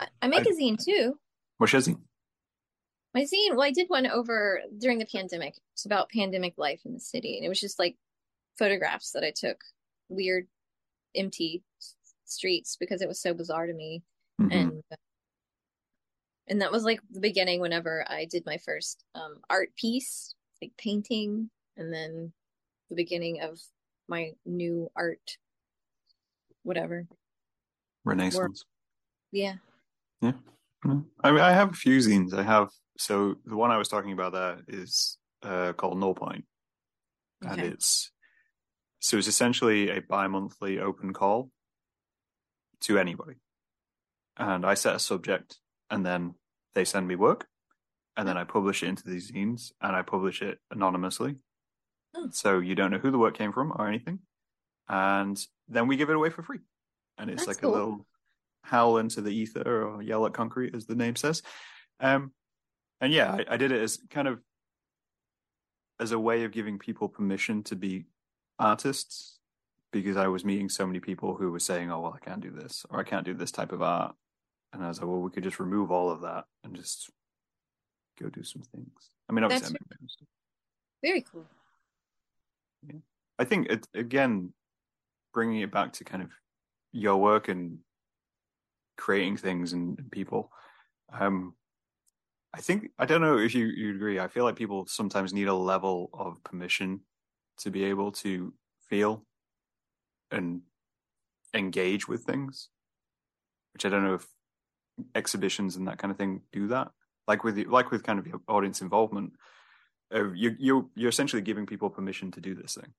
[0.00, 1.18] I, I make I- a zine too.
[1.58, 2.00] What's your zine?
[3.14, 5.54] My zine, well, I did one over during the pandemic.
[5.74, 7.96] It's about pandemic life in the city, and it was just like
[8.58, 9.62] photographs that I took,
[10.08, 10.48] weird,
[11.14, 11.62] empty
[12.24, 14.02] streets because it was so bizarre to me,
[14.40, 14.52] Mhm.
[14.52, 14.82] and
[16.48, 17.60] and that was like the beginning.
[17.60, 22.32] Whenever I did my first um art piece, like painting, and then
[22.90, 23.60] the beginning of
[24.08, 25.38] my new art,
[26.62, 27.06] whatever.
[28.04, 28.64] Renaissance.
[29.32, 29.54] Yeah.
[30.20, 30.32] Yeah.
[31.22, 32.34] I mean, I have a few zines.
[32.34, 36.44] I have so the one I was talking about that is uh, called Null Point,
[37.42, 37.68] and Okay.
[37.68, 38.10] it's
[39.00, 41.50] so it's essentially a bi-monthly open call
[42.82, 43.36] to anybody,
[44.36, 45.58] and I set a subject,
[45.90, 46.34] and then
[46.74, 47.46] they send me work,
[48.16, 51.36] and then I publish it into these zines, and I publish it anonymously,
[52.16, 52.28] Oh.
[52.30, 54.20] so you don't know who the work came from or anything,
[54.88, 55.36] and
[55.68, 56.60] then we give it away for free,
[57.18, 57.70] and it's That's like cool.
[57.70, 58.06] a little
[58.62, 61.42] howl into the ether or yell at concrete, as the name says.
[62.00, 62.32] Um,
[63.00, 64.40] and yeah, I, I did it as kind of
[66.00, 68.04] as a way of giving people permission to be
[68.58, 69.38] artists
[69.92, 72.50] because I was meeting so many people who were saying, "Oh, well, I can't do
[72.50, 74.14] this or I can't do this type of art,"
[74.72, 77.10] and I was like, "Well, we could just remove all of that and just
[78.20, 80.26] go do some things." I mean, obviously, That's I, make my own.
[81.02, 81.46] Very cool.
[82.86, 83.00] Yeah.
[83.38, 84.52] I think it again
[85.32, 86.30] bringing it back to kind of
[86.92, 87.78] your work and
[88.96, 90.50] creating things and, and people.
[91.12, 91.54] Um,
[92.54, 94.20] I think I don't know if you you agree.
[94.20, 97.00] I feel like people sometimes need a level of permission
[97.58, 98.52] to be able to
[98.88, 99.24] feel
[100.30, 100.62] and
[101.52, 102.68] engage with things,
[103.72, 104.26] which I don't know if
[105.14, 106.90] exhibitions and that kind of thing do that.
[107.26, 109.32] Like with like with kind of your audience involvement,
[110.14, 112.92] uh, you you you're essentially giving people permission to do this thing,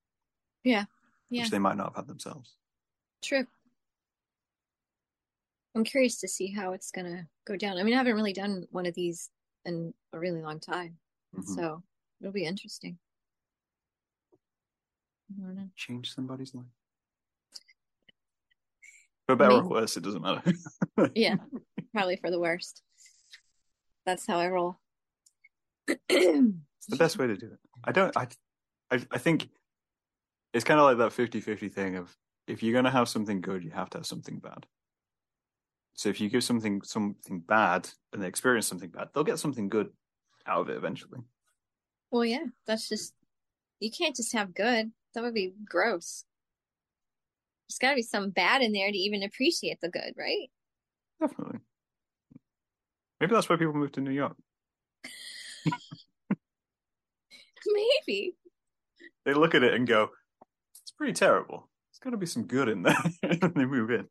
[0.64, 0.86] Yeah.
[1.30, 2.56] which they might not have had themselves.
[3.22, 3.46] True.
[5.76, 7.78] I'm curious to see how it's gonna go down.
[7.78, 9.30] I mean, I haven't really done one of these
[9.66, 10.98] in a really long time,
[11.36, 11.44] Mhm.
[11.56, 11.84] so
[12.20, 12.98] it'll be interesting.
[15.38, 15.70] I don't know.
[15.76, 16.66] Change somebody's life.
[19.28, 20.54] For better or worse, it doesn't matter.
[21.16, 21.36] Yeah,
[21.94, 22.84] probably for the worst.
[24.06, 24.80] That's how I roll.
[25.88, 27.60] It's the best way to do it.
[27.84, 28.16] I don't.
[28.16, 28.28] I.
[28.92, 29.50] I, I think
[30.54, 32.16] it's kind of like that 50-50 thing of
[32.48, 34.68] if you're going to have something good, you have to have something bad.
[35.96, 39.70] So if you give something something bad and they experience something bad, they'll get something
[39.70, 39.90] good
[40.46, 41.22] out of it eventually.
[42.12, 43.14] Well, yeah, that's just
[43.80, 44.92] you can't just have good.
[45.14, 46.26] That would be gross.
[47.68, 50.50] There's got to be some bad in there to even appreciate the good, right?
[51.20, 51.60] Definitely.
[53.26, 54.36] Maybe that's why people move to New York.
[57.66, 58.36] Maybe.
[59.26, 60.10] They look at it and go,
[60.84, 61.68] "It's pretty terrible.
[61.90, 64.08] There's got to be some good in there." and they move in.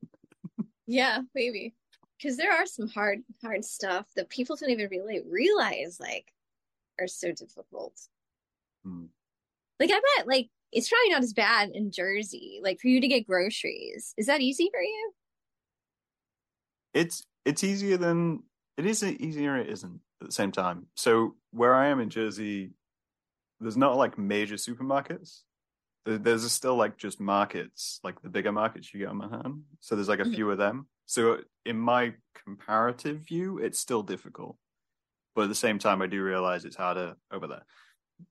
[0.88, 1.74] Yeah, maybe.
[2.18, 6.32] Because there are some hard, hard stuff that people don't even really realize, like,
[7.00, 7.94] are so difficult.
[8.84, 9.04] Hmm.
[9.78, 12.60] Like, I bet, like, it's probably not as bad in Jersey.
[12.62, 15.12] Like, for you to get groceries, is that easy for you?
[16.94, 18.42] it's it's easier than
[18.76, 20.86] it is easier it isn't at the same time.
[20.96, 22.72] So where i am in jersey
[23.60, 25.42] there's not like major supermarkets.
[26.04, 29.64] There's still like just markets like the bigger markets you get in manhattan.
[29.80, 30.34] So there's like a Mhm.
[30.34, 30.88] few of them.
[31.06, 34.56] So in my comparative view it's still difficult.
[35.34, 37.64] But at the same time i do realize it's harder over there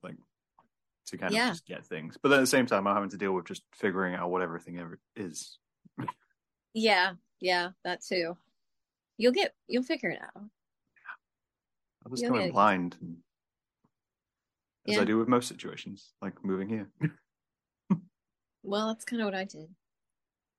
[0.04, 0.16] like
[1.08, 1.48] to kind Yeah.
[1.48, 2.18] of just get things.
[2.22, 4.42] But then at the same time i'm having to deal with just figuring out what
[4.42, 5.58] everything ever is.
[6.74, 8.36] Yeah, yeah, that too.
[9.18, 10.44] You'll get you'll figure it out.
[12.06, 12.98] I was You'll going get blind,
[14.88, 16.90] as I do with most situations, like moving here.
[18.66, 19.68] Well, that's kind of what I did.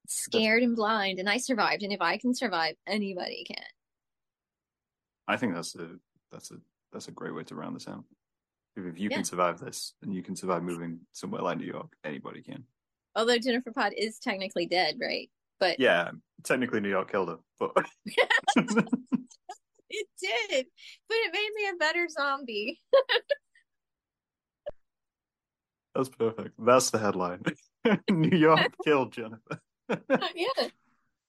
[0.06, 1.82] Scared and blind, and I survived.
[1.82, 3.64] And if I can survive, anybody can.
[5.26, 5.96] I think that's a
[6.30, 6.56] that's a
[6.92, 8.04] that's a great way to round this out.
[8.76, 9.16] If, if you Yeah.
[9.16, 12.64] can survive this, and you can survive moving somewhere like New York, anybody can.
[13.16, 15.30] Although Jennifer Pod is technically dead, right?
[15.64, 16.10] But Yeah,
[16.42, 17.70] technically New York killed her, but
[18.06, 18.28] it
[20.20, 20.66] did.
[21.08, 22.78] But it made me a better zombie.
[25.94, 26.50] that's perfect.
[26.58, 27.44] That's the headline.
[28.10, 29.58] New York killed Jennifer.
[29.88, 30.68] yeah.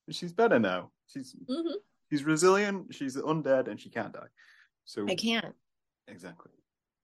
[0.09, 0.91] she's better now.
[1.07, 1.75] She's hmm
[2.09, 2.93] she's resilient.
[2.93, 4.27] She's undead, and she can't die.
[4.83, 5.55] So I can't.
[6.09, 6.51] exactly,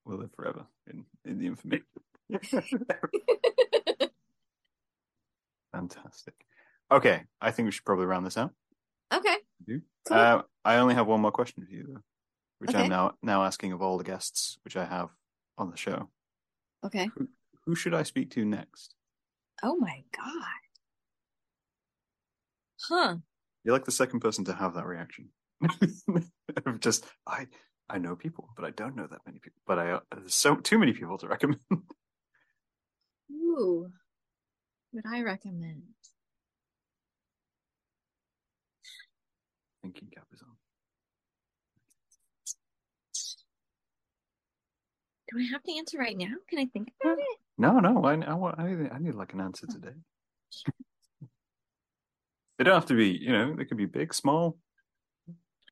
[0.04, 1.86] we'll live forever in in the information.
[5.72, 6.46] Fantastic.
[6.92, 8.52] Okay, I think we should probably round this out.
[9.14, 9.36] Okay.
[10.08, 10.18] Cool.
[10.18, 12.02] Uh, I only have one more question for you, though,
[12.60, 12.84] which Okay.
[12.84, 15.10] I'm now now asking of all the guests which I have
[15.58, 16.10] on the show.
[16.84, 17.10] okay.
[17.66, 18.96] Who should I speak to next?
[19.64, 20.62] Oh my God.
[22.90, 23.16] Huh.
[23.64, 25.30] You're like the second person to have that reaction.
[26.80, 27.46] just I
[27.88, 29.62] I know people, but I don't know that many people.
[29.68, 31.60] But I there's so too many people to recommend.
[33.32, 33.88] Ooh.
[34.94, 35.84] Would I recommend?
[39.94, 40.56] Thinking cap is on.
[45.30, 46.34] Do I have to answer right now?
[46.50, 47.38] Can I think about it?
[47.58, 49.96] No, no, I I want I need, I need like an answer today.
[52.58, 54.58] they don't have to be, you know, they could be big, small.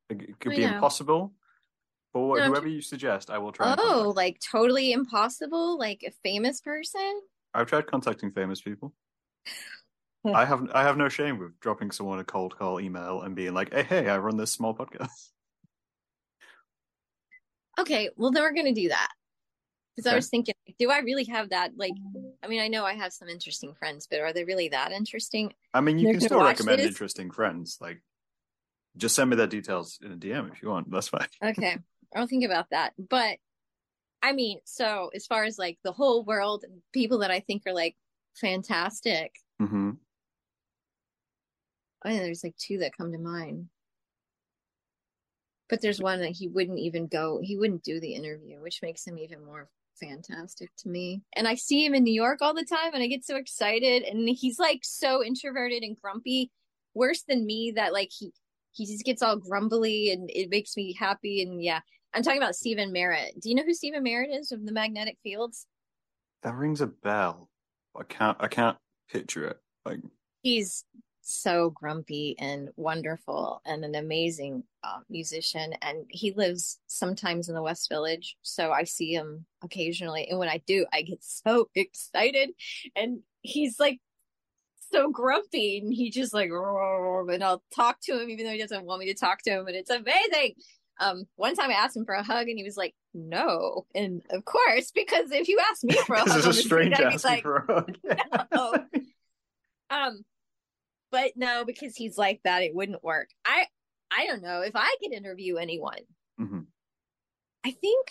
[0.09, 0.74] It could I be know.
[0.74, 1.34] impossible.
[2.13, 3.74] But No, whoever you suggest, I will try.
[3.78, 5.78] Oh, like totally impossible?
[5.80, 7.22] Like a famous person?
[7.53, 8.93] I've tried contacting famous people.
[10.26, 13.53] I have I have no shame with dropping someone a cold call email and being
[13.53, 15.09] like, "Hey, hey, I run this small podcast."
[17.80, 19.09] Okay, well then we're gonna do that.
[19.95, 21.72] Because I was thinking, do I really have that?
[21.76, 21.93] Like,
[22.43, 25.53] I mean, I know I have some interesting friends, but are they really that interesting?
[25.74, 26.88] I mean, you They're can still recommend this?
[26.88, 27.78] interesting friends.
[27.82, 28.01] Like,
[28.97, 30.89] just send me their details in a DM if you want.
[30.91, 31.28] That's fine.
[31.43, 31.78] Okay,
[32.15, 32.93] I'll think about that.
[32.97, 33.38] But
[34.22, 37.74] I mean, so as far as like the whole world people that I think are
[37.74, 37.95] like
[38.36, 39.91] fantastic, hmm
[42.04, 43.68] Oh, I think there's like two that come to mind.
[45.70, 49.06] But there's one that he wouldn't even go, he wouldn't do the interview, which makes
[49.06, 49.70] him even more
[50.00, 51.22] fantastic to me.
[51.36, 54.04] And I see him in New York all the time and I get so excited
[54.04, 56.52] and he's like so introverted and grumpy,
[56.95, 58.32] worse than me that like he
[58.72, 61.82] he just gets all grumbly and it makes me happy and yeah.
[62.14, 63.39] I'm talking about Stephen Merritt.
[63.39, 65.68] Do you know who Stephen Merritt is of the magnetic fields?
[66.41, 67.50] That rings a bell.
[67.95, 68.38] I can't.
[68.39, 68.78] I can't
[69.12, 69.58] picture it.
[69.86, 70.00] Like,
[70.41, 70.86] he's
[71.30, 77.61] so grumpy and wonderful and an amazing uh, musician and he lives sometimes in the
[77.61, 82.49] west village so i see him occasionally and when i do i get so excited
[82.95, 83.99] and he's like
[84.91, 88.86] so grumpy and he just like and i'll talk to him even though he doesn't
[88.86, 90.55] want me to talk to him and it's amazing
[90.99, 94.23] um one time i asked him for a hug and he was like no and
[94.32, 96.99] of course because if you ask me for a hug this is a street, strange
[96.99, 97.97] I'd asking like, for a hug.
[98.51, 98.73] no.
[99.91, 100.23] Um,
[101.12, 103.30] but no, because he's like that, it wouldn't work.
[103.45, 103.66] I
[104.12, 106.01] I don't know if I could interview anyone.
[106.39, 106.66] Mhm.
[107.66, 108.07] I think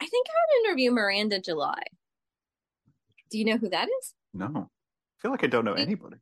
[0.00, 1.82] I think I would interview Miranda July.
[3.30, 4.14] Do you know who that is?
[4.32, 6.16] No, I feel like I don't know anybody.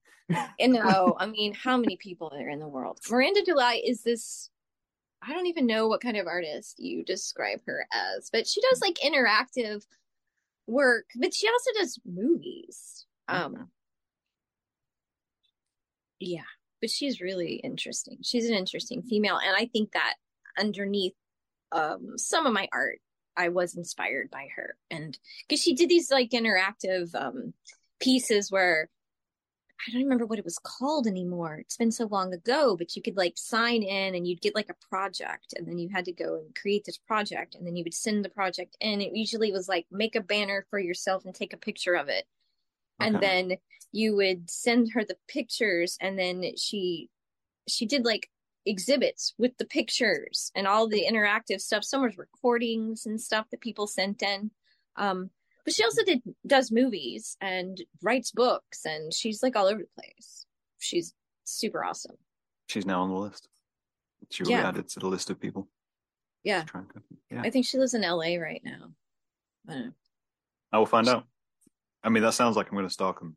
[0.58, 3.00] And no, I mean, how many people are in the world?
[3.10, 4.50] Miranda July is this.
[5.20, 8.80] I don't even know what kind of artist you describe her as, but she does
[8.80, 9.84] like interactive
[10.66, 13.06] work, but she also does movies.
[13.28, 13.70] Um,
[16.20, 16.42] yeah,
[16.80, 18.18] but she's really interesting.
[18.22, 20.14] She's an interesting female, and I think that
[20.58, 21.14] underneath
[21.72, 23.00] um some of my art,
[23.36, 25.18] I was inspired by her, and
[25.48, 27.54] because she did these like interactive um
[28.00, 28.88] pieces where
[29.88, 31.56] I don't remember what it was called anymore.
[31.58, 34.70] It's been so long ago, but you could like sign in and you'd get like
[34.70, 37.82] a project and then you had to go and create this project and then you
[37.84, 39.00] would send the project in.
[39.00, 42.26] It usually was like make a banner for yourself and take a picture of it.
[43.02, 43.26] And Okay.
[43.48, 43.56] then
[43.92, 47.08] you would send her the pictures and then she
[47.68, 48.28] she did like
[48.64, 51.84] exhibits with the pictures and all the interactive stuff.
[51.84, 54.50] Some was recordings and stuff that people sent in.
[54.96, 55.30] Um
[55.64, 60.02] but she also did does movies and writes books and she's like all over the
[60.02, 60.46] place.
[60.78, 62.16] She's super awesome.
[62.68, 63.48] She's now on the list.
[64.30, 64.68] She will Yeah.
[64.68, 65.68] added to the list of people.
[66.42, 66.64] Yeah.
[67.30, 68.92] Yeah, I think she lives in LA right now.
[69.68, 69.92] I don't know.
[70.72, 71.26] I will find out.
[72.04, 73.36] I mean, that sounds like I'm going to stalk him.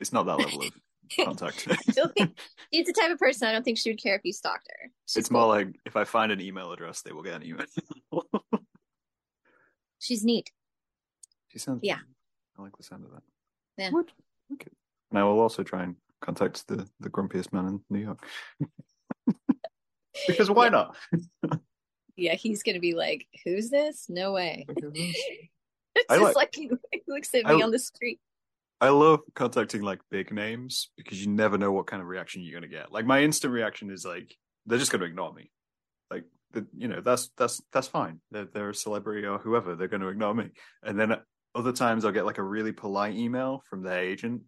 [0.00, 0.72] It's not that level of
[1.24, 1.66] contact.
[1.66, 2.34] Be-
[2.72, 4.90] She's the type of person I don't think she would care if you stalked her.
[5.06, 5.40] She's it's cool.
[5.40, 7.66] more like if I find an email address, they will get an email.
[9.98, 10.50] she's neat.
[11.48, 11.80] she sounds.
[11.82, 11.98] Yeah.
[12.58, 13.22] I like the sound of that.
[13.78, 13.90] Yeah.
[13.90, 14.10] What?
[14.52, 14.70] Okay.
[15.10, 18.26] And I will also try and contact the the grumpiest man in New York.
[20.26, 20.70] because why Yeah.
[20.70, 20.96] not?
[22.16, 24.06] Yeah, he's gonna be like, "Who's this?
[24.08, 24.64] No way."
[25.96, 28.20] It's I just like- like, he, he looks at I- me on the street.
[28.80, 32.52] I love contacting like big names because you never know what kind of reaction you're
[32.60, 32.92] gonna get.
[32.92, 34.36] Like my instant reaction is like
[34.66, 35.50] they're just gonna ignore me.
[36.10, 38.20] Like the, you know that's that's that's fine.
[38.30, 39.76] They're they're a celebrity or whoever.
[39.76, 40.50] They're gonna ignore me.
[40.82, 41.16] And then
[41.54, 44.42] other times I'll get like a really polite email from their agent,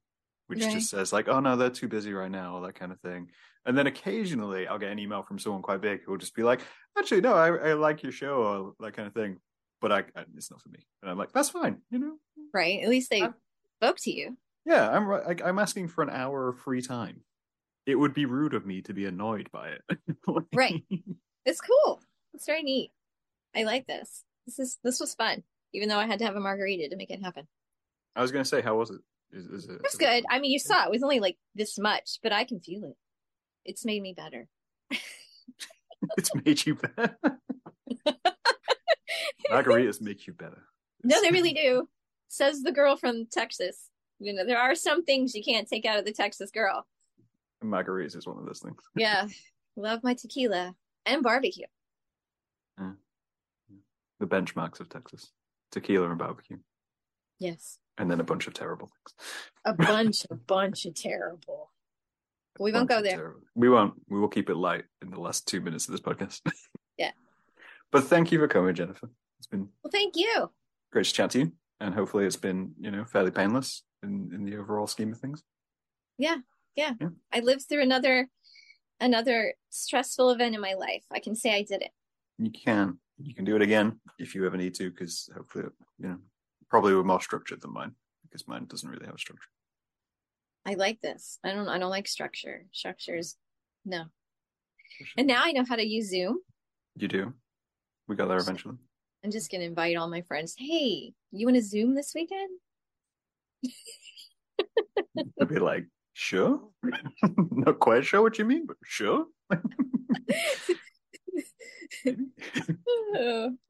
[0.48, 0.72] which Right.
[0.74, 3.30] just says like, "Oh no, they're too busy right now," or that kind of thing.
[3.64, 6.42] And then occasionally I'll get an email from someone quite big who will just be
[6.42, 6.60] like,
[6.98, 9.38] "Actually, no, I, I like your show," or that kind of thing.
[9.80, 10.80] But I, I it's not for me.
[11.02, 12.16] And I'm like, "That's fine," you know.
[12.52, 12.80] Right?
[12.82, 13.34] At least they I'm-
[13.76, 14.36] spoke to you.
[14.64, 17.22] Yeah, I'm like I'm asking for an hour of free time.
[17.86, 19.82] It would be rude of me to be annoyed by it.
[20.54, 20.84] Right.
[21.46, 22.02] It's cool.
[22.34, 22.90] It's very neat.
[23.56, 24.24] I like this.
[24.46, 27.10] This is this was fun, even though I had to have a margarita to make
[27.10, 27.46] it happen.
[28.14, 29.00] I was going to say, how was it?
[29.32, 29.76] Is, is it?
[29.76, 30.24] It was good.
[30.28, 32.96] I mean, you saw it was only like this much, but I can feel it.
[33.64, 34.48] It's made me better.
[36.16, 37.16] It's made you better.
[39.64, 40.62] Margaritas make you better.
[41.04, 41.88] No, they really do.
[42.28, 43.88] Says the girl from Texas.
[44.18, 46.86] You know, there are some things you can't take out of the Texas girl.
[47.64, 48.80] Margaritas is one of those things.
[48.96, 49.28] Yeah.
[49.76, 50.74] Love my tequila
[51.06, 51.66] and barbecue.
[52.80, 52.92] Yeah.
[54.18, 55.30] The benchmarks of Texas:
[55.70, 56.58] tequila and barbecue,
[57.38, 57.78] Yes.
[57.96, 59.28] and then a bunch of terrible things.
[59.64, 61.70] A bunch, a bunch of terrible.
[62.60, 63.16] We won't go there.
[63.18, 63.94] terrible- We won't.
[64.08, 66.40] We will keep it light in the last two minutes of this podcast.
[66.96, 67.12] Yeah.
[67.92, 69.08] But thank you for coming, Jennifer.
[69.38, 70.50] It's been Well, thank you.
[70.92, 74.44] great to chat to you, and hopefully, it's been you know fairly painless in in
[74.44, 75.42] the overall scheme of things.
[76.18, 76.36] Yeah.
[76.74, 76.94] Yeah.
[77.00, 77.08] Yeah.
[77.32, 78.28] I lived through another
[79.00, 81.04] another stressful event in my life.
[81.12, 81.90] I can say I did it.
[82.38, 82.98] You can.
[83.20, 85.64] You can do it again if you ever need to, because hopefully,
[85.98, 86.18] you know,
[86.70, 89.48] probably we're more structured than mine, because mine doesn't really have a structure.
[90.64, 91.38] I like this.
[91.44, 92.66] I don't I don't like structure.
[92.72, 93.36] Structures
[93.84, 94.04] no.
[95.16, 96.38] And now I know how to use Zoom.
[96.96, 97.32] You do.
[98.08, 98.76] We got there eventually.
[99.24, 100.54] I'm just gonna invite all my friends.
[100.56, 102.50] Hey, you want to Zoom this weekend?
[105.14, 106.60] They'd be like, sure.
[107.50, 109.26] Not quite sure what you mean, but sure.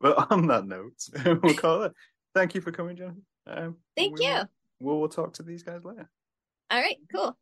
[0.01, 0.93] But on that note,
[1.43, 1.93] we'll call it.
[2.35, 3.23] Thank you for coming, John.
[3.47, 4.43] Um, Thank we you.
[4.81, 6.11] We'll, we'll talk to these guys later.
[6.71, 7.37] all right, cool.